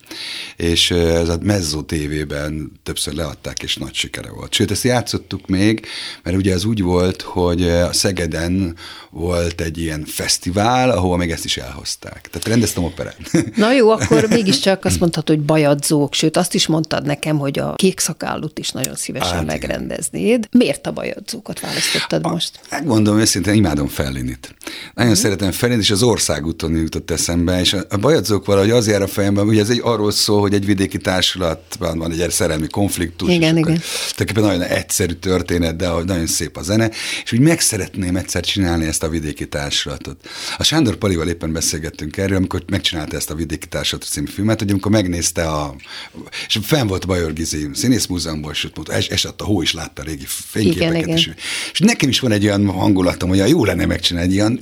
[0.55, 4.53] és ez a Mezzo TV-ben többször leadták, és nagy sikere volt.
[4.53, 5.85] Sőt, ezt játszottuk még,
[6.23, 8.75] mert ugye ez úgy volt, hogy a Szegeden
[9.09, 12.29] volt egy ilyen fesztivál, ahova még ezt is elhozták.
[12.31, 13.31] Tehát rendeztem operát.
[13.55, 17.73] Na jó, akkor mégiscsak azt mondhatod, hogy bajadzók, sőt azt is mondtad nekem, hogy a
[17.75, 19.45] kék szakállut is nagyon szívesen Hát
[20.42, 20.47] hát megrendeznéd.
[20.51, 22.59] Miért a bajadzókat választottad most?
[22.69, 24.55] Megmondom őszintén, imádom Fellinit.
[24.93, 25.21] Nagyon Mhm.
[25.21, 29.07] szeretem Fellinit, és az országúton jutott eszembe, és a- a bajadzók valahogy az jár a
[29.07, 33.29] fejemben, hogy ez egy arról szól, hogy egy vidéki társulatban van egy szerelmi konfliktus.
[33.29, 33.81] Igen, igen.
[34.15, 36.91] Tulajdonképpen nagyon egyszerű történet, de nagyon szép a zene,
[37.23, 40.27] és úgy meg szeretném egyszer csinálni ezt a vidéki társulatot.
[40.57, 44.69] A Sándor Palival éppen beszélgettünk erről, amikor megcsinálta ezt a vidéki társulatot című filmet, hogy
[44.69, 45.75] amikor megnézte a...
[46.47, 50.01] És fenn volt Bajor Gizi színész múzeumban, és ott es, esett a hó, és látta
[50.01, 51.03] a régi fényképeket.
[51.03, 51.29] Igen, és,
[51.71, 54.59] és nekem is van egy olyan hangulatom, hogy jó lenne megcsinálni egy ilyen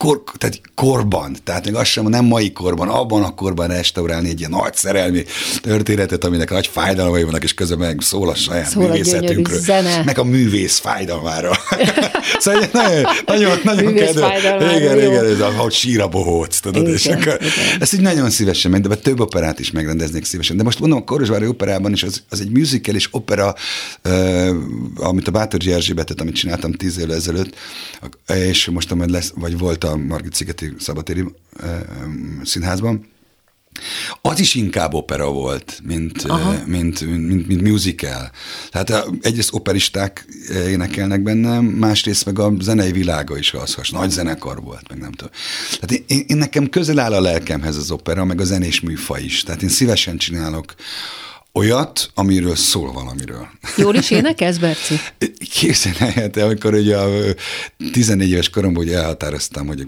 [0.00, 4.38] kor, tehát korban, tehát még azt sem, nem mai korban, abban a korban restaurálni egy
[4.38, 5.24] ilyen nagy szerelmi
[5.60, 9.42] történetet, aminek nagy fájdalmai vannak, és közben meg szól a saját Szól a művészetünkről.
[9.42, 10.02] gyönyörű zene.
[10.04, 11.52] Meg a művész fájdalmára.
[12.38, 14.42] szóval nagyon, nagyon, nagyon kedves.
[14.76, 15.10] Igen, jó.
[15.10, 17.80] igen, ez a, ahogy sír a bohóc, tudod, és Igen, akkor igen.
[17.80, 20.56] ezt így nagyon szívesen meg, de több operát is megrendeznék szívesen.
[20.56, 23.54] De most mondom, a Korozsvári Operában is az, az egy musical és opera,
[24.04, 24.50] uh,
[24.96, 27.54] amit a Bátor Erzsébetet, amit csináltam tíz évvel ezelőtt,
[28.34, 31.24] és most majd lesz, vagy volt a Margit Szigeti Szabatéri
[32.42, 33.08] színházban,
[34.22, 38.30] az is inkább opera volt, mint, uh, mint, mint, mint musical.
[38.70, 40.26] Tehát egyrészt operisták
[40.68, 45.12] énekelnek bennem, másrészt meg a zenei világa is az, hogy nagy zenekar volt, meg nem
[45.12, 45.32] tudom.
[45.80, 49.42] Tehát én, én nekem közel áll a lelkemhez az opera, meg a zenés műfaj is.
[49.42, 50.74] Tehát én szívesen csinálok
[51.52, 53.48] olyat, amiről szól valamiről.
[53.76, 54.94] Jól is énekelsz, Berci?
[55.50, 57.34] Képzelhet, amikor ugye a
[57.92, 59.86] 14 éves koromban ugye elhatároztam, hogy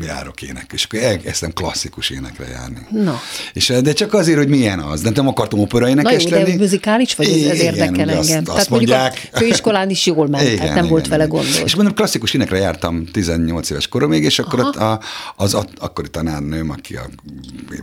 [0.00, 2.86] járok ének, és akkor elkezdtem klasszikus énekre járni.
[2.90, 3.20] Na.
[3.52, 5.00] És, de csak azért, hogy milyen az.
[5.00, 6.50] De nem akartam opera Na énekes jó, lenni.
[6.50, 8.38] de muzikális vagy, ez, ez Igen, érdekel azt- engem.
[8.38, 9.28] azt tehát mondjuk mondják.
[9.32, 11.62] a főiskolán is jól ment, tehát nem volt vele gondod.
[11.64, 15.00] És mondom, klasszikus énekre jártam 18 éves koromig, és akkor ott a,
[15.36, 17.08] az a, akkori tanárnőm, aki a,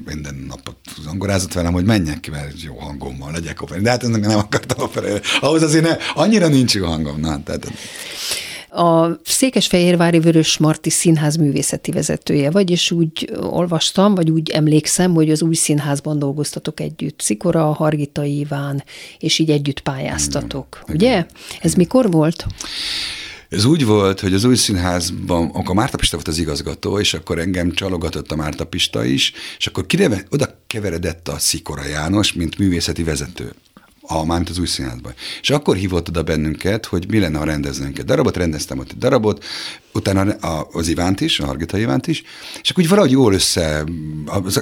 [0.05, 3.81] minden napot zongorázott velem, hogy menjek ki, mert jó hangom van, legyek opera.
[3.81, 5.07] De hát ennek nem akartam opera.
[5.39, 7.19] Ahhoz azért ne, annyira nincs jó hangom.
[7.19, 7.71] Na, tehát,
[8.69, 15.31] A Székesfehérvári Vörös Marti Színház művészeti vezetője vagy, és úgy olvastam, vagy úgy emlékszem, hogy
[15.31, 17.21] az új színházban dolgoztatok együtt.
[17.21, 18.83] Szikora, Hargita Iván,
[19.19, 20.83] és így együtt pályáztatok.
[20.83, 20.95] Igen.
[20.95, 21.25] Ugye?
[21.61, 22.45] Ez mikor volt?
[23.49, 27.39] Ez úgy volt, hogy az új színházban, akkor Márta Pista volt az igazgató, és akkor
[27.39, 32.57] engem csalogatott a Márta Pista is, és akkor kireve, oda keveredett a Szikora János, mint
[32.57, 33.53] művészeti vezető
[34.11, 35.13] a, mármint az új színházban.
[35.41, 38.97] És akkor hívott oda bennünket, hogy mi lenne, ha rendeznünk egy darabot, rendeztem ott egy
[38.97, 39.45] darabot,
[39.93, 40.21] utána
[40.71, 42.23] az Ivánt is, a Hargita Ivánt is,
[42.61, 43.83] és akkor úgy valahogy jól össze,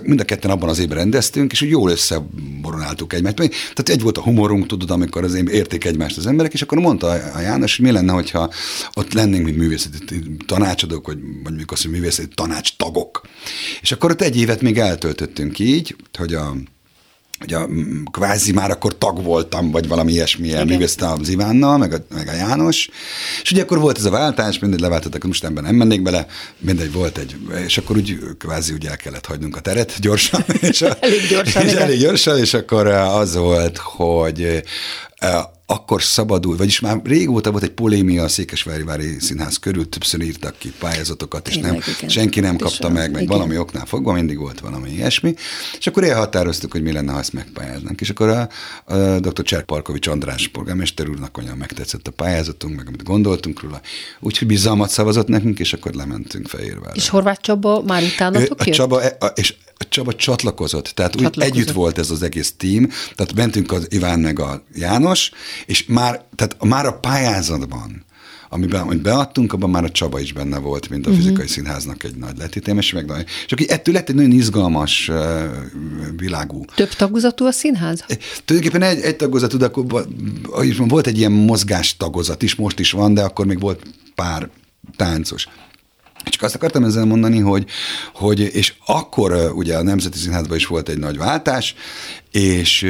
[0.03, 3.35] mind a ketten abban az évben rendeztünk, és úgy jól összeboronáltuk egymást.
[3.35, 7.07] Tehát egy volt a humorunk, tudod, amikor az érték egymást az emberek, és akkor mondta
[7.07, 8.51] a János, hogy mi lenne, hogyha
[8.93, 13.21] ott lennénk, mint művészeti tanácsadók, vagy, mondjuk azt, hogy művészeti tanácstagok.
[13.81, 16.55] És akkor ott egy évet még eltöltöttünk így, hogy a
[17.39, 17.67] hogy a,
[18.11, 22.33] kvázi már akkor tag voltam, vagy valami ilyesmi művészte az Ivánnal, meg a, meg a
[22.33, 22.89] János,
[23.41, 26.25] és ugye akkor volt ez a váltás, mindegy leváltottak, most ebben nem mennék bele,
[26.57, 30.43] mindegy volt egy, és akkor úgy kvázi úgy el kellett hagynunk a teret gyorsan.
[30.61, 31.83] És a, Elég gyorsan, És igen.
[31.83, 34.63] elég gyorsan, és akkor eh, az volt, hogy
[35.15, 40.57] eh, akkor szabadul, vagyis már régóta volt egy polémia a Székesvári Színház körül, többször írtak
[40.57, 42.09] ki pályázatokat, és nem, Tényleg, igen.
[42.09, 43.37] senki nem kapta Pontosan, meg, meg igen.
[43.37, 45.33] valami oknál fogva, mindig volt valami ilyesmi,
[45.79, 48.01] és akkor elhatároztuk, hogy mi lenne, ha ezt megpályáznánk.
[48.01, 48.49] És akkor a,
[48.93, 49.43] a dr.
[49.43, 53.81] Cserk Parkovics András polgármester úrnak olyan megtetszett a pályázatunk, meg amit gondoltunk róla,
[54.19, 56.95] úgyhogy bizalmat szavazott nekünk, és akkor lementünk Fehérvárra.
[56.95, 58.75] És Horváth Csaba már Ő, utánatok a jött?
[58.75, 61.55] Csaba, e- és a Csaba csatlakozott, tehát úgy Csatlakozott.
[61.57, 65.31] együtt volt ez az egész tím, tehát mentünk az Iván meg a János,
[65.65, 68.05] és már, tehát már a pályázatban,
[68.49, 71.17] amiben hogy beadtunk, abban már a Csaba is benne volt, mint a Mhm.
[71.19, 75.43] fizikai színháznak egy nagy letítémes, meg nagy, és akkor ettől lett egy nagyon izgalmas uh,
[76.17, 78.05] világú Több tagozatú a színház?
[78.45, 80.07] Tulajdonképpen egy, egy tagozat, de akkor
[80.77, 83.81] volt egy ilyen mozgás tagozat is, most is van, de akkor még volt
[84.15, 84.49] pár
[84.95, 85.47] táncos.
[86.29, 87.65] Csak azt akartam ezzel mondani, hogy,
[88.13, 91.75] hogy és akkor ugye a Nemzeti Színházban is volt egy nagy váltás,
[92.31, 92.81] és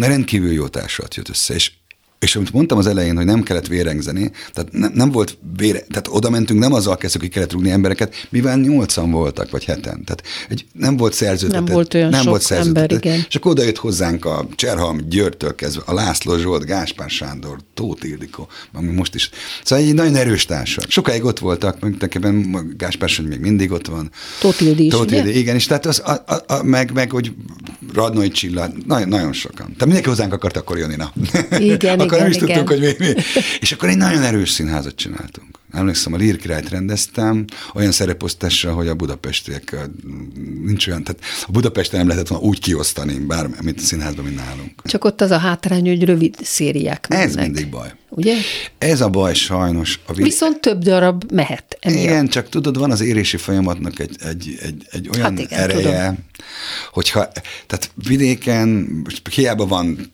[0.00, 1.72] rendkívül jó társulat jött össze, és
[2.20, 6.08] és amit mondtam az elején, hogy nem kellett vérengzeni, tehát nem, nem volt vére, tehát
[6.10, 10.04] oda mentünk, nem azzal kezdtük, hogy kellett rúgni embereket, mivel nyolcan voltak, vagy heten.
[10.04, 11.64] Tehát egy, nem volt szerződtetett.
[11.64, 12.90] Nem volt olyan nem sok volt szerződtetett.
[12.90, 13.26] ember, igen.
[13.28, 18.06] És akkor oda jött hozzánk a Cserhalm Györgytől kezdve, a László Zsolt, Gáspár Sándor, Tóth
[18.06, 19.30] Ildikó, ami most is.
[19.64, 20.84] Szóval egy nagyon erős társak.
[20.90, 24.10] Sokáig ott voltak, meg tulajdonképpen Gáspár Sándor még mindig ott van.
[24.40, 25.12] Tóth Ildi is, Tóth?
[25.12, 27.32] Ildi, igen, és tehát az, a, a, a, meg, meg, hogy
[27.94, 29.66] Radnói Csilla, nagyon, nagyon sokan.
[29.66, 31.12] Tehát mindenki hozzánk akart akkor jönni, na.
[31.58, 32.82] Igen, akkor nem igen, is tudtunk, igen.
[32.82, 33.14] hogy mi, mi.
[33.60, 35.59] És akkor egy nagyon erős színházat csináltunk.
[35.72, 39.76] Emlékszem, a Lír királyt rendeztem, olyan szereposztással, hogy a budapestiek
[40.64, 44.36] nincs olyan, tehát a Budapesten nem lehetett volna úgy kiosztani, bár mint a színházban, mint
[44.36, 44.82] nálunk.
[44.84, 47.52] Csak ott az a hátrány, hogy rövid szériák Ez mennek.
[47.52, 47.88] mindig baj.
[48.08, 48.34] Ugye?
[48.78, 50.00] Ez a baj sajnos.
[50.06, 52.02] A vid- Viszont több darab mehet emiatt.
[52.02, 55.80] Igen, csak tudod, van az érési folyamatnak egy, egy, egy, egy olyan Hát igen, ereje,
[56.00, 56.18] tudom.
[56.92, 57.28] hogyha,
[57.66, 58.88] tehát vidéken,
[59.30, 60.12] hiába van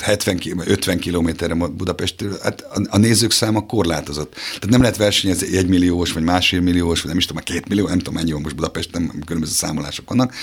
[0.00, 4.34] 70, ki- 50 kilométerre Budapestről, hát a, a nézők száma korlátozott.
[4.34, 7.88] Tehát nem lehet versenyezni egy milliós, vagy másfél milliós, vagy nem is tudom, két millió,
[7.88, 10.34] nem tudom, mennyi van most Budapesten, különböző számolások vannak.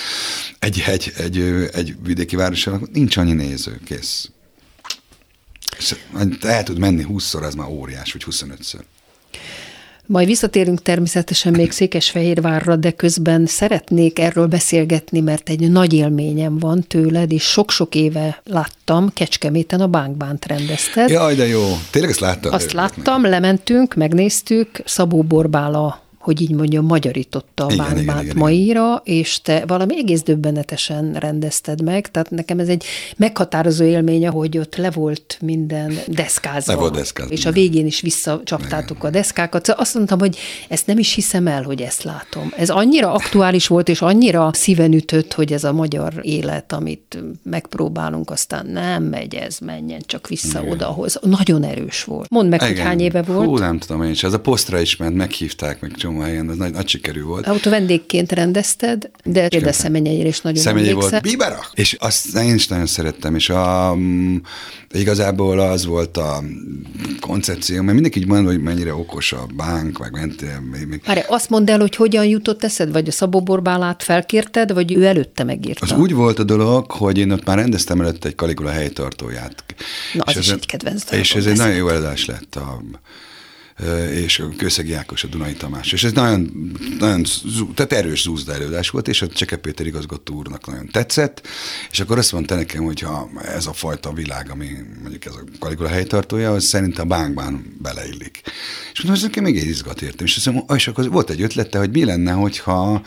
[0.58, 1.38] Egy, egy, egy,
[1.72, 4.30] egy vidéki városban nincs annyi néző, kész.
[5.78, 5.96] És
[6.40, 8.80] el tud menni 20-szor, az már óriás, vagy 25-ször.
[10.06, 16.82] Majd visszatérünk természetesen még Székesfehérvárra, de közben szeretnék erről beszélgetni, mert egy nagy élményem van
[16.82, 21.10] tőled, és sok-sok éve láttam, Kecskeméten a Bánkbánt rendezted.
[21.10, 21.64] Jaj, de jó.
[21.90, 22.52] Tényleg ezt láttad?
[22.52, 29.02] Azt láttam, lementünk, megnéztük, Szabó Borbála hogy így mondjam, magyarította a Igen, igen, igen, maira,
[29.04, 32.84] és te valami egész döbbenetesen rendezted meg, tehát nekem ez egy
[33.16, 36.72] meghatározó élmény, hogy ott le volt minden deszkázva.
[36.72, 37.62] Le volt deszkázva, És a igen.
[37.62, 39.64] végén is visszacsaptátok a deszkákat.
[39.64, 40.36] Szóval azt mondtam, hogy
[40.68, 42.52] ezt nem is hiszem el, hogy ezt látom.
[42.56, 48.30] Ez annyira aktuális volt, és annyira szíven ütött, hogy ez a magyar élet, amit megpróbálunk,
[48.30, 50.72] aztán nem megy ez, menjen csak vissza Igen.
[50.72, 51.18] odahoz.
[51.22, 52.30] Nagyon erős volt.
[52.30, 52.86] Mondd meg, hogy Igen.
[52.86, 53.46] hány éve volt.
[53.46, 54.22] Hú, nem tudom én is.
[54.22, 57.48] Ez a posztra is ment, meghívták meg csomó helyen, ez nagy, nagy sikerű volt.
[57.48, 60.94] Ott vendégként rendezted, de például Szemenyeire is nagyon emlékszel.
[60.94, 61.58] volt, Bibera!
[61.74, 64.36] És azt én is nagyon szerettem, és a, mm,
[64.92, 66.42] igazából az volt a
[67.20, 70.44] koncepció, mert mindenki így mondja, hogy mennyire okos a bánk, meg ment,
[71.06, 75.04] Várj, azt mondd el, hogy hogyan jutott eszed, vagy a Szabó Borbálát felkérted, vagy ő
[75.04, 75.84] előtte megírta?
[75.94, 79.64] Az úgy volt a dolog, hogy én ott már rendeztem előtte egy Caligula helytartóját.
[80.12, 82.56] Na, az És is ez- egy kedvenc És ez egy nagyon jó előadás lett.
[82.56, 82.82] A,
[84.12, 85.92] és a Kőszegi Ákos, a Dunai Tamás.
[85.92, 87.24] És ez nagyon, nagyon
[87.74, 91.46] tehát erős zúzda előadás volt, és a Cseke Péter igazgató úrnak nagyon tetszett,
[91.90, 94.68] és akkor azt mondta nekem, hogy ha ez a fajta világ, ami
[95.00, 98.40] mondjuk ez a Kaligula helytartója, az szerintem a bánkban beleillik.
[98.92, 100.26] És mondom, ez nekem még egy izgat értem.
[100.26, 103.02] És, azt mondom, és akkor volt egy ötlete, hogy mi lenne, hogyha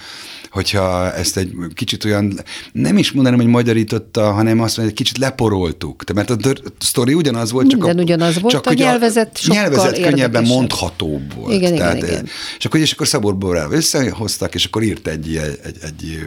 [0.55, 2.39] hogyha ezt egy kicsit olyan,
[2.71, 6.03] nem is mondanám, hogy magyarította, hanem azt mondja, egy kicsit leporoltuk.
[6.03, 6.37] De mert a,
[6.79, 11.33] sztori ugyanaz volt, csak Minden a, ugyanaz volt, csak a nyelvezet sokkal nyelvezet könnyebben mondhatóbb
[11.33, 11.53] volt.
[11.53, 12.27] Igen, igen, Tehát, igen.
[12.57, 16.19] És akkor, és akkor Szabor Borrell összehoztak, és akkor írt egy, egy, egy, egy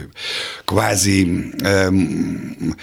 [0.65, 1.23] kvázi
[1.63, 2.75] um,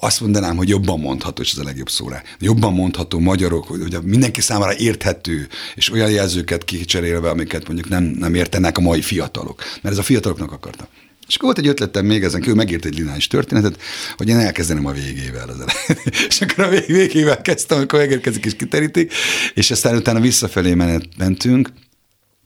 [0.00, 3.98] azt mondanám, hogy jobban mondható, és ez a legjobb szó jobban mondható magyarok, hogy ugye
[4.02, 9.62] mindenki számára érthető, és olyan jelzőket kicserélve, amiket mondjuk nem, nem értenek a mai fiatalok.
[9.82, 10.88] Mert ez a fiataloknak akarta.
[11.28, 13.80] És akkor volt egy ötletem még ezen kívül, megírt egy lineáris történetet,
[14.16, 16.04] hogy én elkezdeném a végével az elején.
[16.28, 19.12] és akkor a vég- végével kezdtem, amikor megérkezik és kiterítik,
[19.54, 20.74] és aztán utána visszafelé
[21.16, 21.72] mentünk,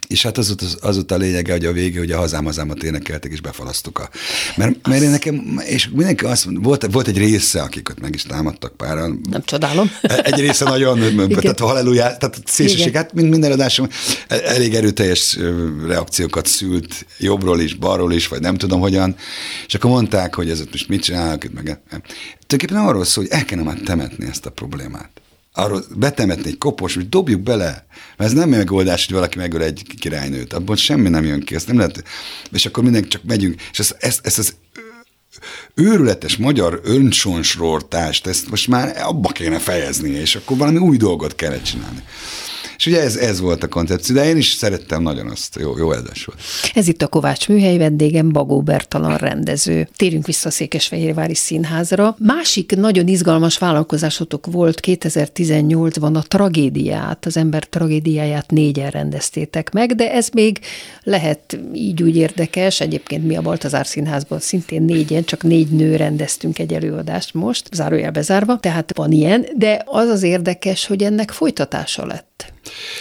[0.09, 3.33] és hát az az, volt a lényege, hogy a vége, hogy a hazám hazámat énekeltek,
[3.33, 4.09] és befalasztuk a...
[4.57, 8.15] Mert, mert én nekem, és mindenki azt mondta, volt, volt egy része, akik ott meg
[8.15, 9.21] is támadtak páran.
[9.31, 9.91] Nem csodálom.
[10.03, 10.99] Egy része nagyon,
[11.41, 13.03] tehát a halleluja, tehát szélsőség, Igen.
[13.03, 13.89] hát mind, minden adásom
[14.29, 15.39] elég erőteljes
[15.87, 19.17] reakciókat szült, jobbról is, balról is, vagy nem tudom hogyan,
[19.67, 22.03] és akkor mondták, hogy ez ott most mit csinálnak, meg nem.
[22.47, 25.11] Tulajdonképpen arról szól, hogy el kellene már temetni ezt a problémát.
[25.55, 27.87] Arról betemetni egy kopos, hogy dobjuk bele,
[28.17, 31.67] mert ez nem megoldás, hogy valaki megöl egy királynőt, abból semmi nem jön ki, ezt
[31.67, 32.05] nem lehet,
[32.53, 34.55] és akkor mindenki csak megyünk, és ezt, ezt, ezt az
[35.75, 41.63] őrületes magyar öncsonsrortást, ezt most már abba kéne fejezni, és akkor valami új dolgot kellett
[41.63, 42.03] csinálni.
[42.83, 45.93] És ugye ez, ez volt a koncepció, de én is szerettem nagyon azt, jó, jó
[45.93, 46.39] eldás volt.
[46.75, 49.89] Ez itt a Kovács műhely vendégem, Bagó Bertalan rendező.
[49.97, 52.17] Térjünk vissza a Székesfehérvári Színházra.
[52.19, 60.13] Másik nagyon izgalmas vállalkozásotok volt 2018-ban a tragédiát, az ember tragédiáját négyen rendeztétek meg, de
[60.13, 60.61] ez még
[61.03, 62.81] lehet így úgy érdekes.
[62.81, 68.23] Egyébként mi a Baltazár Színházban szintén négyen, csak négy nő rendeztünk egy előadást most, zárójelbe
[68.23, 72.32] zárva, tehát van ilyen, de az az érdekes, hogy ennek folytatása lett.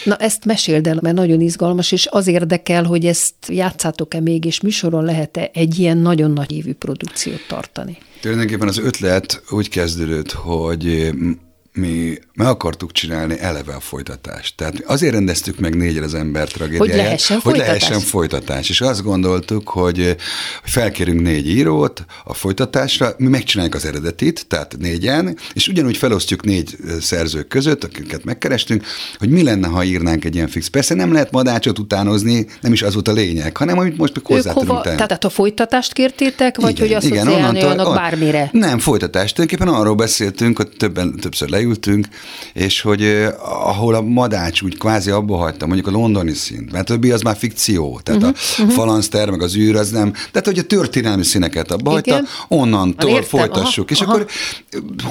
[0.04, 4.62] Na ezt meséld el, mert nagyon izgalmas, és az érdekel, hogy ezt játszátok-e még, és
[4.62, 7.98] műsoron lehet-e egy ilyen nagyon nagy évű produkciót tartani?
[8.22, 11.12] Tulajdonképpen az ötlet úgy kezdődött, hogy
[11.74, 14.55] mi meg akartuk csinálni eleve a folytatást.
[14.57, 16.95] Tehát azért rendeztük meg négyre az ember tragédiáját.
[16.95, 17.82] Hogy lehessen hogy folytatás.
[17.82, 18.69] lehessen folytatás.
[18.69, 20.15] És azt gondoltuk, hogy, hogy
[20.63, 26.76] felkérünk négy írót a folytatásra, mi megcsináljuk az eredetit, tehát négyen, és ugyanúgy felosztjuk négy
[27.01, 28.84] szerzők között, akiket megkerestünk,
[29.17, 30.67] hogy mi lenne, ha írnánk egy ilyen fix.
[30.67, 34.26] Persze nem lehet madácsot utánozni, nem is az volt a lényeg, hanem amit most még
[34.26, 34.95] hozzá tudunk tenni.
[34.95, 38.49] tehát a folytatást kértétek, vagy hogy asszociálni onnantól- olyanok on- bármire?
[38.51, 39.36] Nem, folytatást.
[39.36, 42.07] Tulajdonképpen arról beszéltünk, hogy többen, többször leültünk,
[42.53, 46.93] és hogy ahol a madács úgy kvázi abba hagyta, mondjuk a londoni szint, mert a
[46.93, 48.76] többi az már fikció, tehát uh-huh, a uh-huh.
[48.76, 52.28] falanszter, meg az űr, az nem, tehát hogy a történelmi színeket abba hagyta, Igen.
[52.47, 53.89] onnantól Értem, folytassuk.
[53.89, 54.12] aha, és aha.
[54.12, 54.28] akkor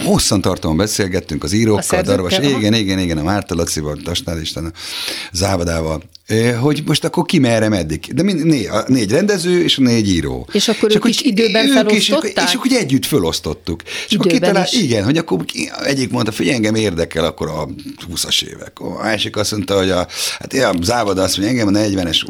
[0.04, 4.40] hosszan tartóan beszélgettünk az A írókkal, szerzőkkel, Darvas, igen, igen, igen, a Márta Lacival, Tasnál
[4.40, 4.70] Isten, a
[5.32, 6.02] Závadával,
[6.60, 8.06] hogy most akkor ki merre meddig.
[8.14, 10.48] De mind, né, a négy rendező és a négy író.
[10.52, 12.48] És akkor ők is időben ők is- felosztották?
[12.48, 13.82] És akkor együtt felosztottuk.
[14.08, 14.82] És akkor Időben kitalál, is.
[14.82, 15.44] igen, hogy akkor
[15.84, 17.68] egyik mondta, hogy engem érdekel akkor a
[18.12, 18.72] 20-as évek.
[18.80, 20.06] A másik azt mondta, hogy a,
[20.38, 22.26] hát ja, Závada azt mondja, engem a 40-es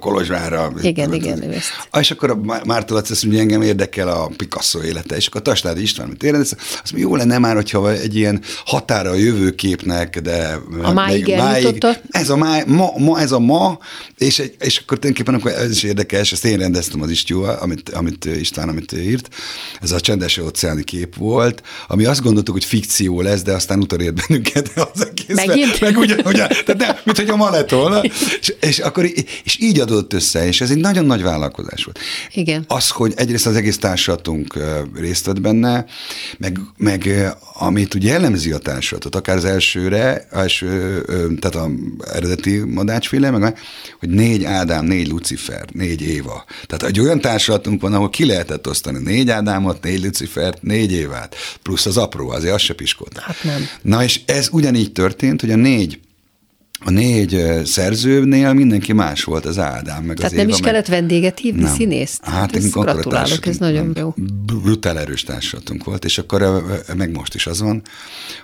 [0.00, 0.72] Kolozsvára.
[0.82, 1.68] Igen, igen, ő ezt.
[1.90, 5.26] Ah, És akkor a Má- Márta Laci azt mondja, engem érdekel a Picasso élete, és
[5.26, 6.46] akkor a Tasnádi István, amit érdekel,
[6.82, 10.58] azt mondja, jó lenne már, hogyha egy ilyen határa a jövőképnek, de...
[10.82, 11.96] A máig eljutotta?
[12.10, 13.78] Ez a, má, ma, ma, ez a ma,
[14.18, 17.88] és, egy, és akkor tulajdonképpen akkor ez is érdekes, ezt én rendeztem az Istyóval, amit,
[17.88, 19.28] amit István, amit írt,
[19.80, 24.14] ez a csendes óceáni kép volt, ami azt gondoltuk, hogy fikció lesz, de aztán utolért
[24.14, 25.00] bennünket az
[25.38, 25.46] egész.
[25.56, 25.80] Megint?
[25.80, 28.00] Meg ugyan, ugyan, tehát nem, mint hogy ma lett volna.
[28.40, 29.04] És, és, akkor,
[29.44, 31.98] és így adott össze, és ez egy nagyon nagy vállalkozás volt.
[32.34, 32.64] Igen.
[32.68, 35.84] Az, hogy egyrészt az egész társulatunk ö, részt vett benne,
[36.38, 41.02] meg, meg amit ugye jellemzi a társulatot, akár az elsőre, első,
[41.40, 41.70] tehát a
[42.14, 43.58] eredeti madácsféle, meg
[43.98, 46.44] hogy négy Ádám, négy Lucifer, négy Éva.
[46.66, 51.36] Tehát egy olyan társulatunk van, ahol ki lehetett osztani négy Ádámot, négy Lucifert, négy Évát,
[51.62, 53.18] plusz az apró, azért az se piskolt.
[53.18, 53.68] Hát nem.
[53.82, 56.00] Na és ez ugyanígy történt, hogy a négy
[56.84, 60.70] a négy szerzőnél mindenki más volt, az Ádám, meg Tehát az nem Éva, is meg...
[60.70, 61.74] kellett vendéget hívni, Nem.
[61.74, 62.24] színészt?
[62.24, 64.14] Hát, a gratulálok, ez nagyon jó.
[64.46, 66.64] Brutál erős társulatunk volt, és akkor
[66.96, 67.82] meg most is az van,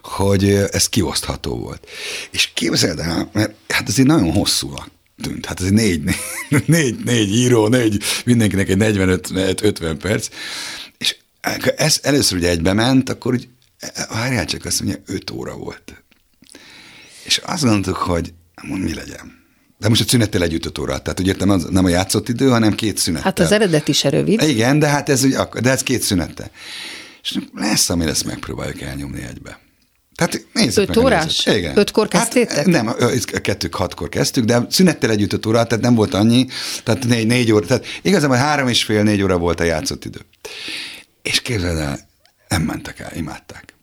[0.03, 1.87] hogy ez kiosztható volt.
[2.31, 4.74] És képzeld el, mert hát ez egy nagyon hosszú
[5.22, 5.47] tűnt.
[5.47, 6.14] Hát ez négy, négy,
[6.66, 10.29] négy, négy író, négy, mindenkinek egy 45-50 perc,
[10.99, 11.16] és
[11.77, 13.49] ez először ugye egybe ment, akkor úgy,
[14.12, 16.05] várjál csak, azt mondja, 5 óra volt.
[17.27, 19.45] És azt gondoltuk, hogy Mondom, mi legyen?
[19.79, 20.99] De most a szünettel együtt öt óra.
[20.99, 23.31] Tehát úgy értem, az nem a játszott idő, hanem két szünettel.
[23.31, 24.43] Hát az eredeti se rövid.
[24.43, 25.27] Igen, de hát ez,
[25.61, 26.51] de ez két szünette.
[27.22, 29.59] És lesz, ami ezt megpróbáljuk elnyomni egybe.
[30.14, 31.47] Tehát nézzük Öt meg a órás?
[31.47, 31.79] Igen.
[31.79, 32.57] Ötkor kezdtétek?
[32.57, 32.95] Hát, nem,
[33.43, 36.47] kettők, hatkor kezdtük, de szünettel együtt öt óra, tehát nem volt annyi,
[36.85, 40.20] tehát négy, négy óra, tehát igazából három és fél, négy óra volt a játszott idő.
[41.22, 41.99] És képzeld el,
[42.49, 43.76] nem mentek el, imádták.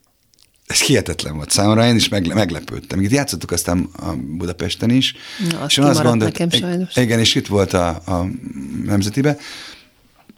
[0.73, 3.01] Ez hihetetlen volt számomra, én is megle- meglepődtem.
[3.01, 5.15] Itt játszottuk aztán a Budapesten is.
[5.51, 6.19] Na, és azt gondoltam-
[6.49, 6.95] nekem sajnos.
[6.95, 8.25] Igen, és itt volt a, a
[8.85, 9.37] Nemzetibe.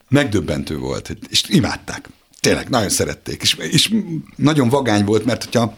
[0.09, 2.09] Megdöbbentő volt, és imádták.
[2.39, 3.41] Tényleg, nagyon szerették.
[3.41, 3.93] És, és
[4.35, 5.75] nagyon vagány volt, mert hogyha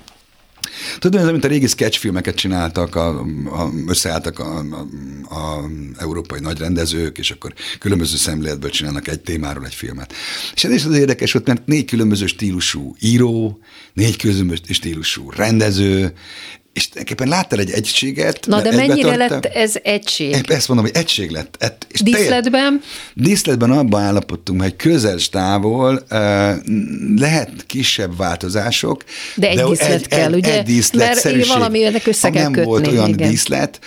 [0.99, 6.57] Tudod, ez mint a régi sketchfilmeket csináltak, a, a, összeálltak a, a, a európai nagy
[6.57, 10.13] rendezők, és akkor különböző szemléletből csinálnak egy témáról egy filmet.
[10.53, 13.59] És ez is az érdekes volt, mert négy különböző stílusú író,
[13.93, 16.13] négy különböző stílusú rendező,
[16.77, 18.45] és tulajdonképpen láttál egy egységet.
[18.47, 20.45] Na de mennyire lett ez egység?
[20.47, 21.55] Ezt mondom, hogy egység lett.
[21.59, 22.81] Et, és Díszletben?
[23.13, 26.19] Díszletben abban állapodtunk, hogy közel távol uh,
[27.17, 29.03] lehet kisebb változások.
[29.35, 30.57] De egy díszlet kell, ugye?
[30.57, 33.29] Egy díszlet, Mert valami ennek össze kell nem kötni, volt olyan igen.
[33.29, 33.79] díszlet,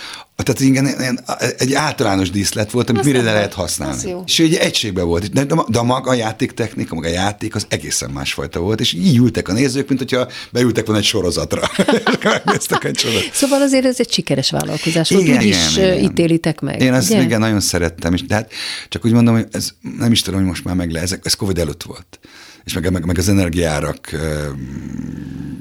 [0.43, 1.19] tehát igen, igen,
[1.57, 4.15] egy általános díszlet volt, amit mire le lehet használni.
[4.25, 5.31] És egy egységben volt.
[5.31, 9.17] De, de, a maga a játéktechnika, maga a játék az egészen másfajta volt, és így
[9.17, 11.61] ültek a nézők, mint hogyha beültek volna egy sorozatra.
[12.23, 13.05] Megnéztek egy.
[13.33, 16.11] Szóval azért ez egy sikeres vállalkozás volt, Igen, úgy is igen, ö, igen.
[16.11, 16.81] ítélitek meg.
[16.81, 17.21] Én azt ugye?
[17.21, 18.51] igen, nagyon szerettem, és de hát
[18.89, 21.33] csak úgy mondom, hogy ez nem is tudom, hogy most már meg le, ez, ez
[21.33, 22.19] Covid előtt volt.
[22.63, 24.15] És meg, meg, meg az energiárak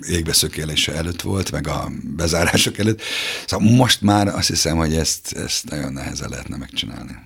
[0.08, 3.02] égbeszökélése előtt volt, meg a bezárások előtt.
[3.46, 7.18] Szóval most már azt hiszem, hogy ezt, ezt nagyon nehezen lehetne megcsinálni.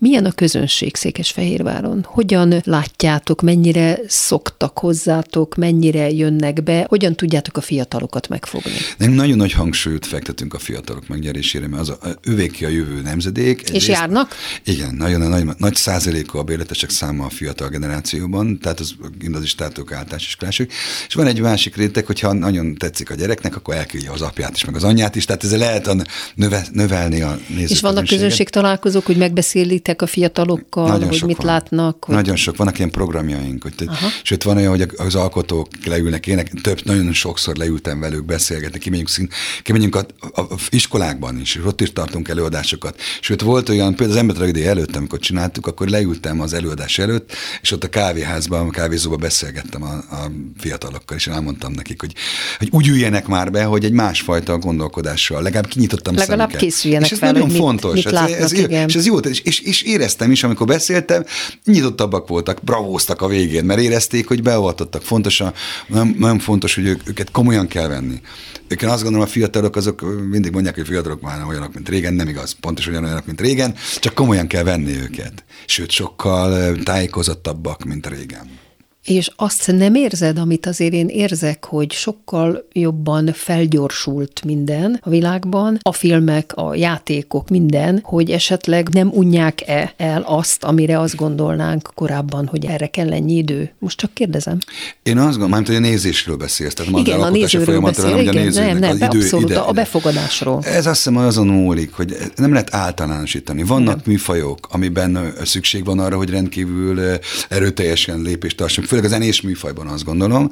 [0.00, 2.04] Milyen a közönség Székesfehérváron?
[2.08, 8.70] Hogyan látjátok, mennyire szoktak hozzátok, mennyire jönnek be, hogyan tudjátok a fiatalokat megfogni?
[8.98, 13.60] Nem nagyon nagy hangsúlyt fektetünk a fiatalok megnyerésére, mert az a, ővéki a jövő nemzedék.
[13.68, 14.34] És járnak?
[14.64, 20.26] Igen, nagyon nagy, nagy százaléka a bérletesek száma a fiatal generációban, tehát az gimnazistátok, általános
[20.26, 20.70] iskolások.
[21.08, 24.64] És van egy másik réteg, hogyha nagyon tetszik a gyereknek, akkor elküldi az apját is,
[24.64, 25.96] meg az anyját is, tehát ezzel lehet a
[26.34, 27.70] növe, növelni a nézők.
[27.70, 31.46] És vannak közönség találkozók, hogy megbeszélitek a fiatalokkal, Nagyon hogy mit van.
[31.46, 32.04] látnak?
[32.04, 32.14] Hogy...
[32.14, 33.84] Nagyon sok, vannak ilyen programjaink, hogy te,
[34.22, 39.08] sőt van olyan, hogy az alkotók leülnek, ének, több, nagyon sokszor leültem velük beszélgetni, kimegyünk,
[39.08, 39.28] szín,
[39.62, 43.00] kimegyünk a, a, a, iskolákban is, és ott is tartunk előadásokat.
[43.20, 47.32] Sőt volt olyan, például az embertragédia előtt, amikor csináltuk, akkor leültem az előadás előtt,
[47.62, 52.12] és ott a kávéházban, a kávézóban beszélgettem a, a fiatalokkal, és elmondtam nekik, hogy,
[52.58, 56.60] hogy úgy üljenek már be, hogy egy másfajta gondolkodással, legalább kinyitottam Legalább szemüket.
[56.60, 57.94] készüljenek és ez fel, nagyon mit- fontos.
[57.94, 58.88] mit ez, látnak, ez, igen.
[58.88, 61.24] és ez jó, és, és, és éreztem is, amikor beszéltem,
[61.64, 65.02] nyitottabbak voltak, bravóztak a végén, mert érezték, hogy beavatottak.
[65.02, 65.52] Fontos, a,
[65.86, 68.20] nagyon, nagyon fontos, hogy ők, őket komolyan kell venni.
[68.68, 70.00] Ők azt gondolom, a fiatalok azok
[70.30, 73.74] mindig mondják, hogy fiatalok már nem olyanok, mint régen, nem igaz, pontosan olyanok, mint régen,
[73.98, 75.44] csak komolyan kell venni őket.
[75.66, 78.69] Sőt, sokkal tájékozottabbak, mint régen.
[79.10, 85.78] És azt nem érzed, amit azért én érzek, hogy sokkal jobban felgyorsult minden a világban,
[85.82, 92.46] a filmek, a játékok, minden, hogy esetleg nem unják-e el azt, amire azt gondolnánk korábban,
[92.46, 93.72] hogy erre kell ennyi idő.
[93.78, 94.58] Most csak kérdezem.
[95.02, 96.74] Én azt gondolom, hogy a nézésről beszélsz.
[96.74, 99.50] Tehát Igen, a nézőről beszél, hanem, hogy a igen, nem, nézőnek, nem, az idő, abszolút,
[99.50, 100.62] ide, a befogadásról.
[100.64, 103.62] Ez azt hiszem azon múlik, hogy nem lehet általánosítani.
[103.62, 107.00] Vannak műfajok, amiben szükség van arra, hogy rendkívül
[107.48, 110.50] erőteljesen lépést tartsunk, főleg a zenés műfajban azt gondolom.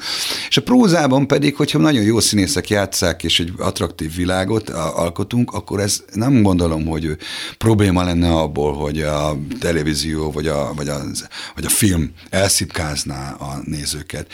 [0.48, 5.80] És a prózában pedig, hogyha nagyon jó színészek játszák, és egy attraktív világot alkotunk, akkor
[5.80, 7.16] ez nem gondolom, hogy
[7.58, 11.00] probléma lenne abból, hogy a televízió vagy a, vagy a,
[11.54, 14.26] vagy a film elszipkázná a nézőket.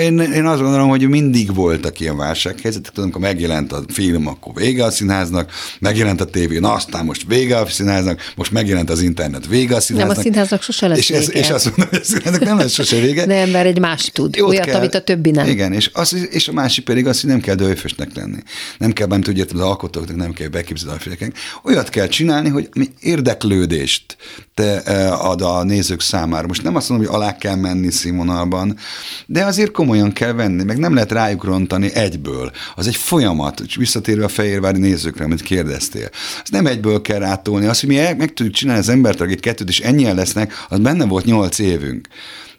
[0.00, 4.54] Én, én azt gondolom, hogy mindig voltak ilyen válsághelyzetek, tudom, amikor megjelent a film, akkor
[4.54, 9.02] vége a színháznak, megjelent a tévé, na aztán most vége a színháznak, most megjelent az
[9.02, 10.16] internet, vége a színháznak.
[10.16, 12.72] Nem, a színháznak sose lesz és, ez, és azt mondom, hogy a színháznak nem lesz
[12.72, 13.26] sose vége.
[13.38, 14.36] Nem, mert egy más tud.
[14.36, 15.46] Jót Olyat, amit a többi nem.
[15.46, 18.38] Igen, és, az, és a másik pedig az, hogy nem kell dőfösnek lenni.
[18.78, 21.68] Nem kell, úgy értem, az alkotóknak nem kell beképzelni a.
[21.68, 24.16] Olyat kell csinálni, hogy ami érdeklődést
[25.18, 26.46] ad a nézők számára.
[26.46, 28.76] Most nem azt mondom, hogy alá kell menni színvonalban,
[29.26, 32.50] de azért komolyan kell venni, meg nem lehet rájuk rontani egyből.
[32.74, 36.08] Az egy folyamat, és visszatérve a fehérvári nézőkre, amit kérdeztél.
[36.42, 37.66] Az nem egyből kell rátolni.
[37.66, 41.24] Az, hogy mi meg tudjuk csinálni az embertragék kettőt, és ennyien lesznek, az benne volt
[41.24, 42.08] nyolc évünk.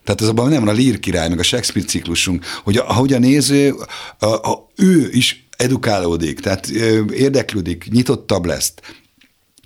[0.03, 3.19] Tehát az abban nem van a Lír király, meg a Shakespeare ciklusunk, hogy ahogy a
[3.19, 3.75] néző,
[4.19, 6.67] a, a, ő is edukálódik, tehát
[7.13, 8.73] érdeklődik, nyitottabb lesz,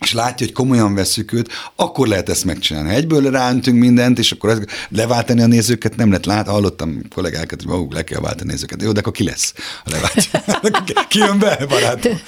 [0.04, 2.90] és látja, hogy komolyan veszük őt, akkor lehet ezt megcsinálni.
[2.90, 6.48] Ha egyből ráöntünk mindent, és akkor ez, leváltani a nézőket nem lehet lát.
[6.48, 8.82] Hallottam kollégákat, hogy maguk le kell váltani a nézőket.
[8.82, 9.54] Jó, de akkor ki lesz?
[9.84, 10.42] Ha leváltja.
[11.10, 12.20] ki jön be, barátom?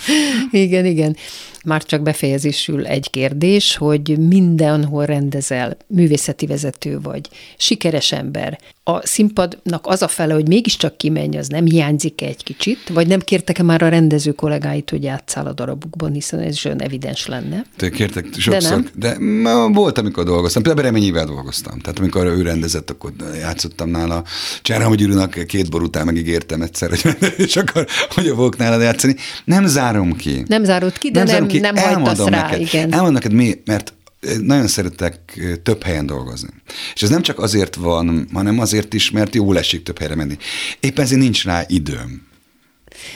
[0.51, 1.17] Igen, igen.
[1.65, 8.59] Már csak befejezésül egy kérdés, hogy mindenhol rendezel, művészeti vezető vagy, sikeres ember.
[8.87, 12.89] A színpadnak az a fele, hogy mégiscsak kimenj, az nem hiányzik egy kicsit?
[12.89, 16.81] Vagy nem kértek-e már a rendező kollégáit, hogy játszál a darabukban, hiszen ez is olyan
[16.81, 17.65] evidens lenne?
[17.77, 20.63] Te kértek sokszor, de, de volt, amikor dolgoztam.
[20.63, 21.79] Például Reményivel dolgoztam.
[21.79, 24.23] Tehát amikor ő rendezett, akkor játszottam nála.
[24.61, 29.15] Cserham Gyurinak két bor után megígértem egyszer, hogy, és akkor hogy fogok nálad játszani.
[29.45, 30.43] Nem zárom ki.
[30.47, 32.41] Nem zárod ki, de nem, nem, nem hagytasz rá.
[32.41, 32.91] Neked, igen.
[32.91, 33.93] Elmondom neked mi, mert
[34.41, 36.49] nagyon szeretek több helyen dolgozni.
[36.93, 40.37] És ez nem csak azért van, hanem azért is, mert jól esik több helyre menni.
[40.79, 42.27] Éppen ezért nincs rá időm.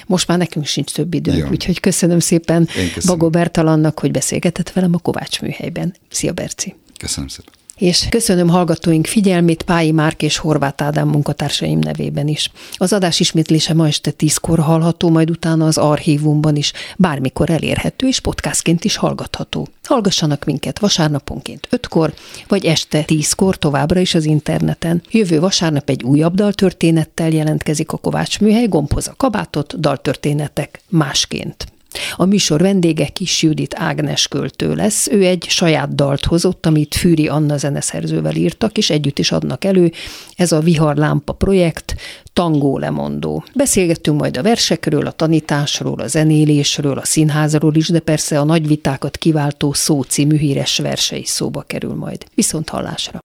[0.05, 1.47] Most már nekünk sincs több időnk, Jó.
[1.49, 2.91] úgyhogy köszönöm szépen köszönöm.
[3.05, 5.95] Bagó Bertalannak, hogy beszélgetett velem a Kovács műhelyben.
[6.09, 6.75] Szia, Berci!
[6.97, 7.53] Köszönöm szépen.
[7.79, 12.51] És köszönöm hallgatóink figyelmét Pályi Márk és Horváth Ádám munkatársaim nevében is.
[12.73, 18.19] Az adás ismétlése ma este tízkor hallható, majd utána az archívumban is, bármikor elérhető és
[18.19, 19.67] podcastként is hallgatható.
[19.83, 22.13] Hallgassanak minket vasárnaponként ötkor,
[22.47, 25.01] vagy este tízkor továbbra is az interneten.
[25.11, 31.67] Jövő vasárnap egy újabb daltörténettel jelentkezik a Kovács Műhely, gombhoz a kabátot, daltörténetek másként.
[32.15, 35.07] A műsor vendége Kis Judit Ágnes költő lesz.
[35.07, 39.91] Ő egy saját dalt hozott, amit Fűri Anna zeneszerzővel írtak, és együtt is adnak elő.
[40.35, 41.95] Ez a Viharlámpa projekt,
[42.33, 43.43] Tangó lemondó.
[43.53, 48.67] Beszélgettünk majd a versekről, a tanításról, a zenélésről, a színházról is, de persze a nagy
[48.67, 52.25] vitákat kiváltó szó című híres verse is szóba kerül majd.
[52.35, 53.19] Viszont hallásra!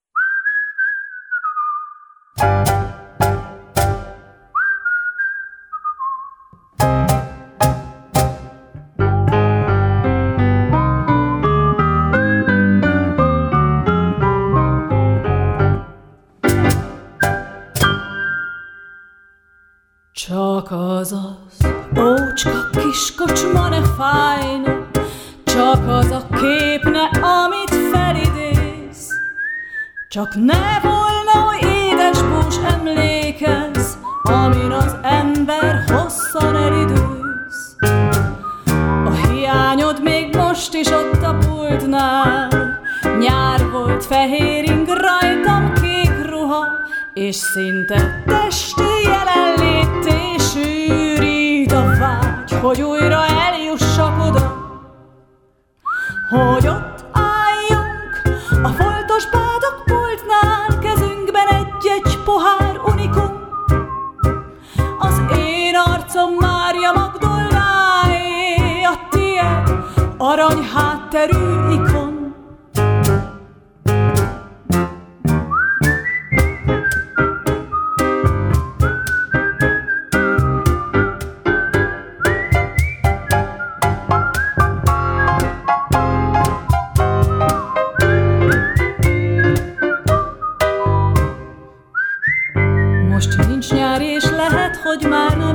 [30.35, 30.74] Csak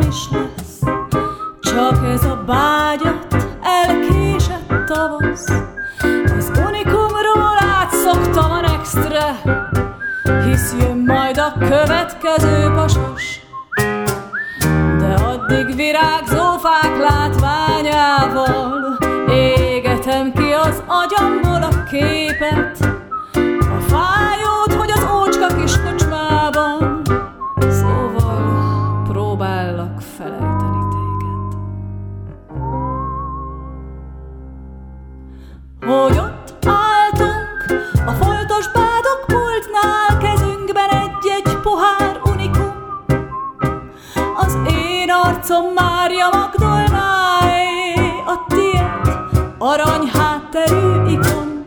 [0.09, 0.79] is lesz.
[1.59, 3.27] Csak ez a bágyat
[3.61, 5.49] elkésett tavasz.
[6.37, 9.41] Az unikumról átszoktam a nextre.
[10.45, 13.39] Hisz jön majd a következő pasas
[14.99, 18.97] De addig virágzó fák látványával
[19.29, 22.98] Égetem ki az agyamból a képet
[49.69, 51.65] arany hátterű ikon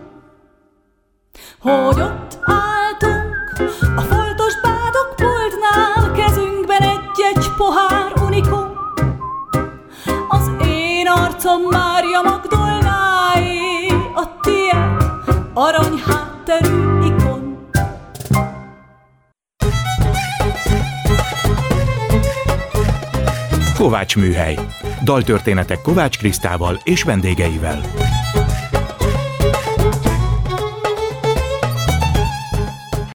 [1.61, 8.73] hogy ott álltunk a foltos bádok pultnál, kezünkben egy-egy pohár unikum.
[10.29, 15.03] Az én arcom Mária Magdolnáé, a tiéd
[15.55, 17.22] arany hátterű ikon.
[23.83, 24.59] Kovács Műhely.
[25.05, 27.81] Daltörténetek Kovács Krisztával és vendégeivel.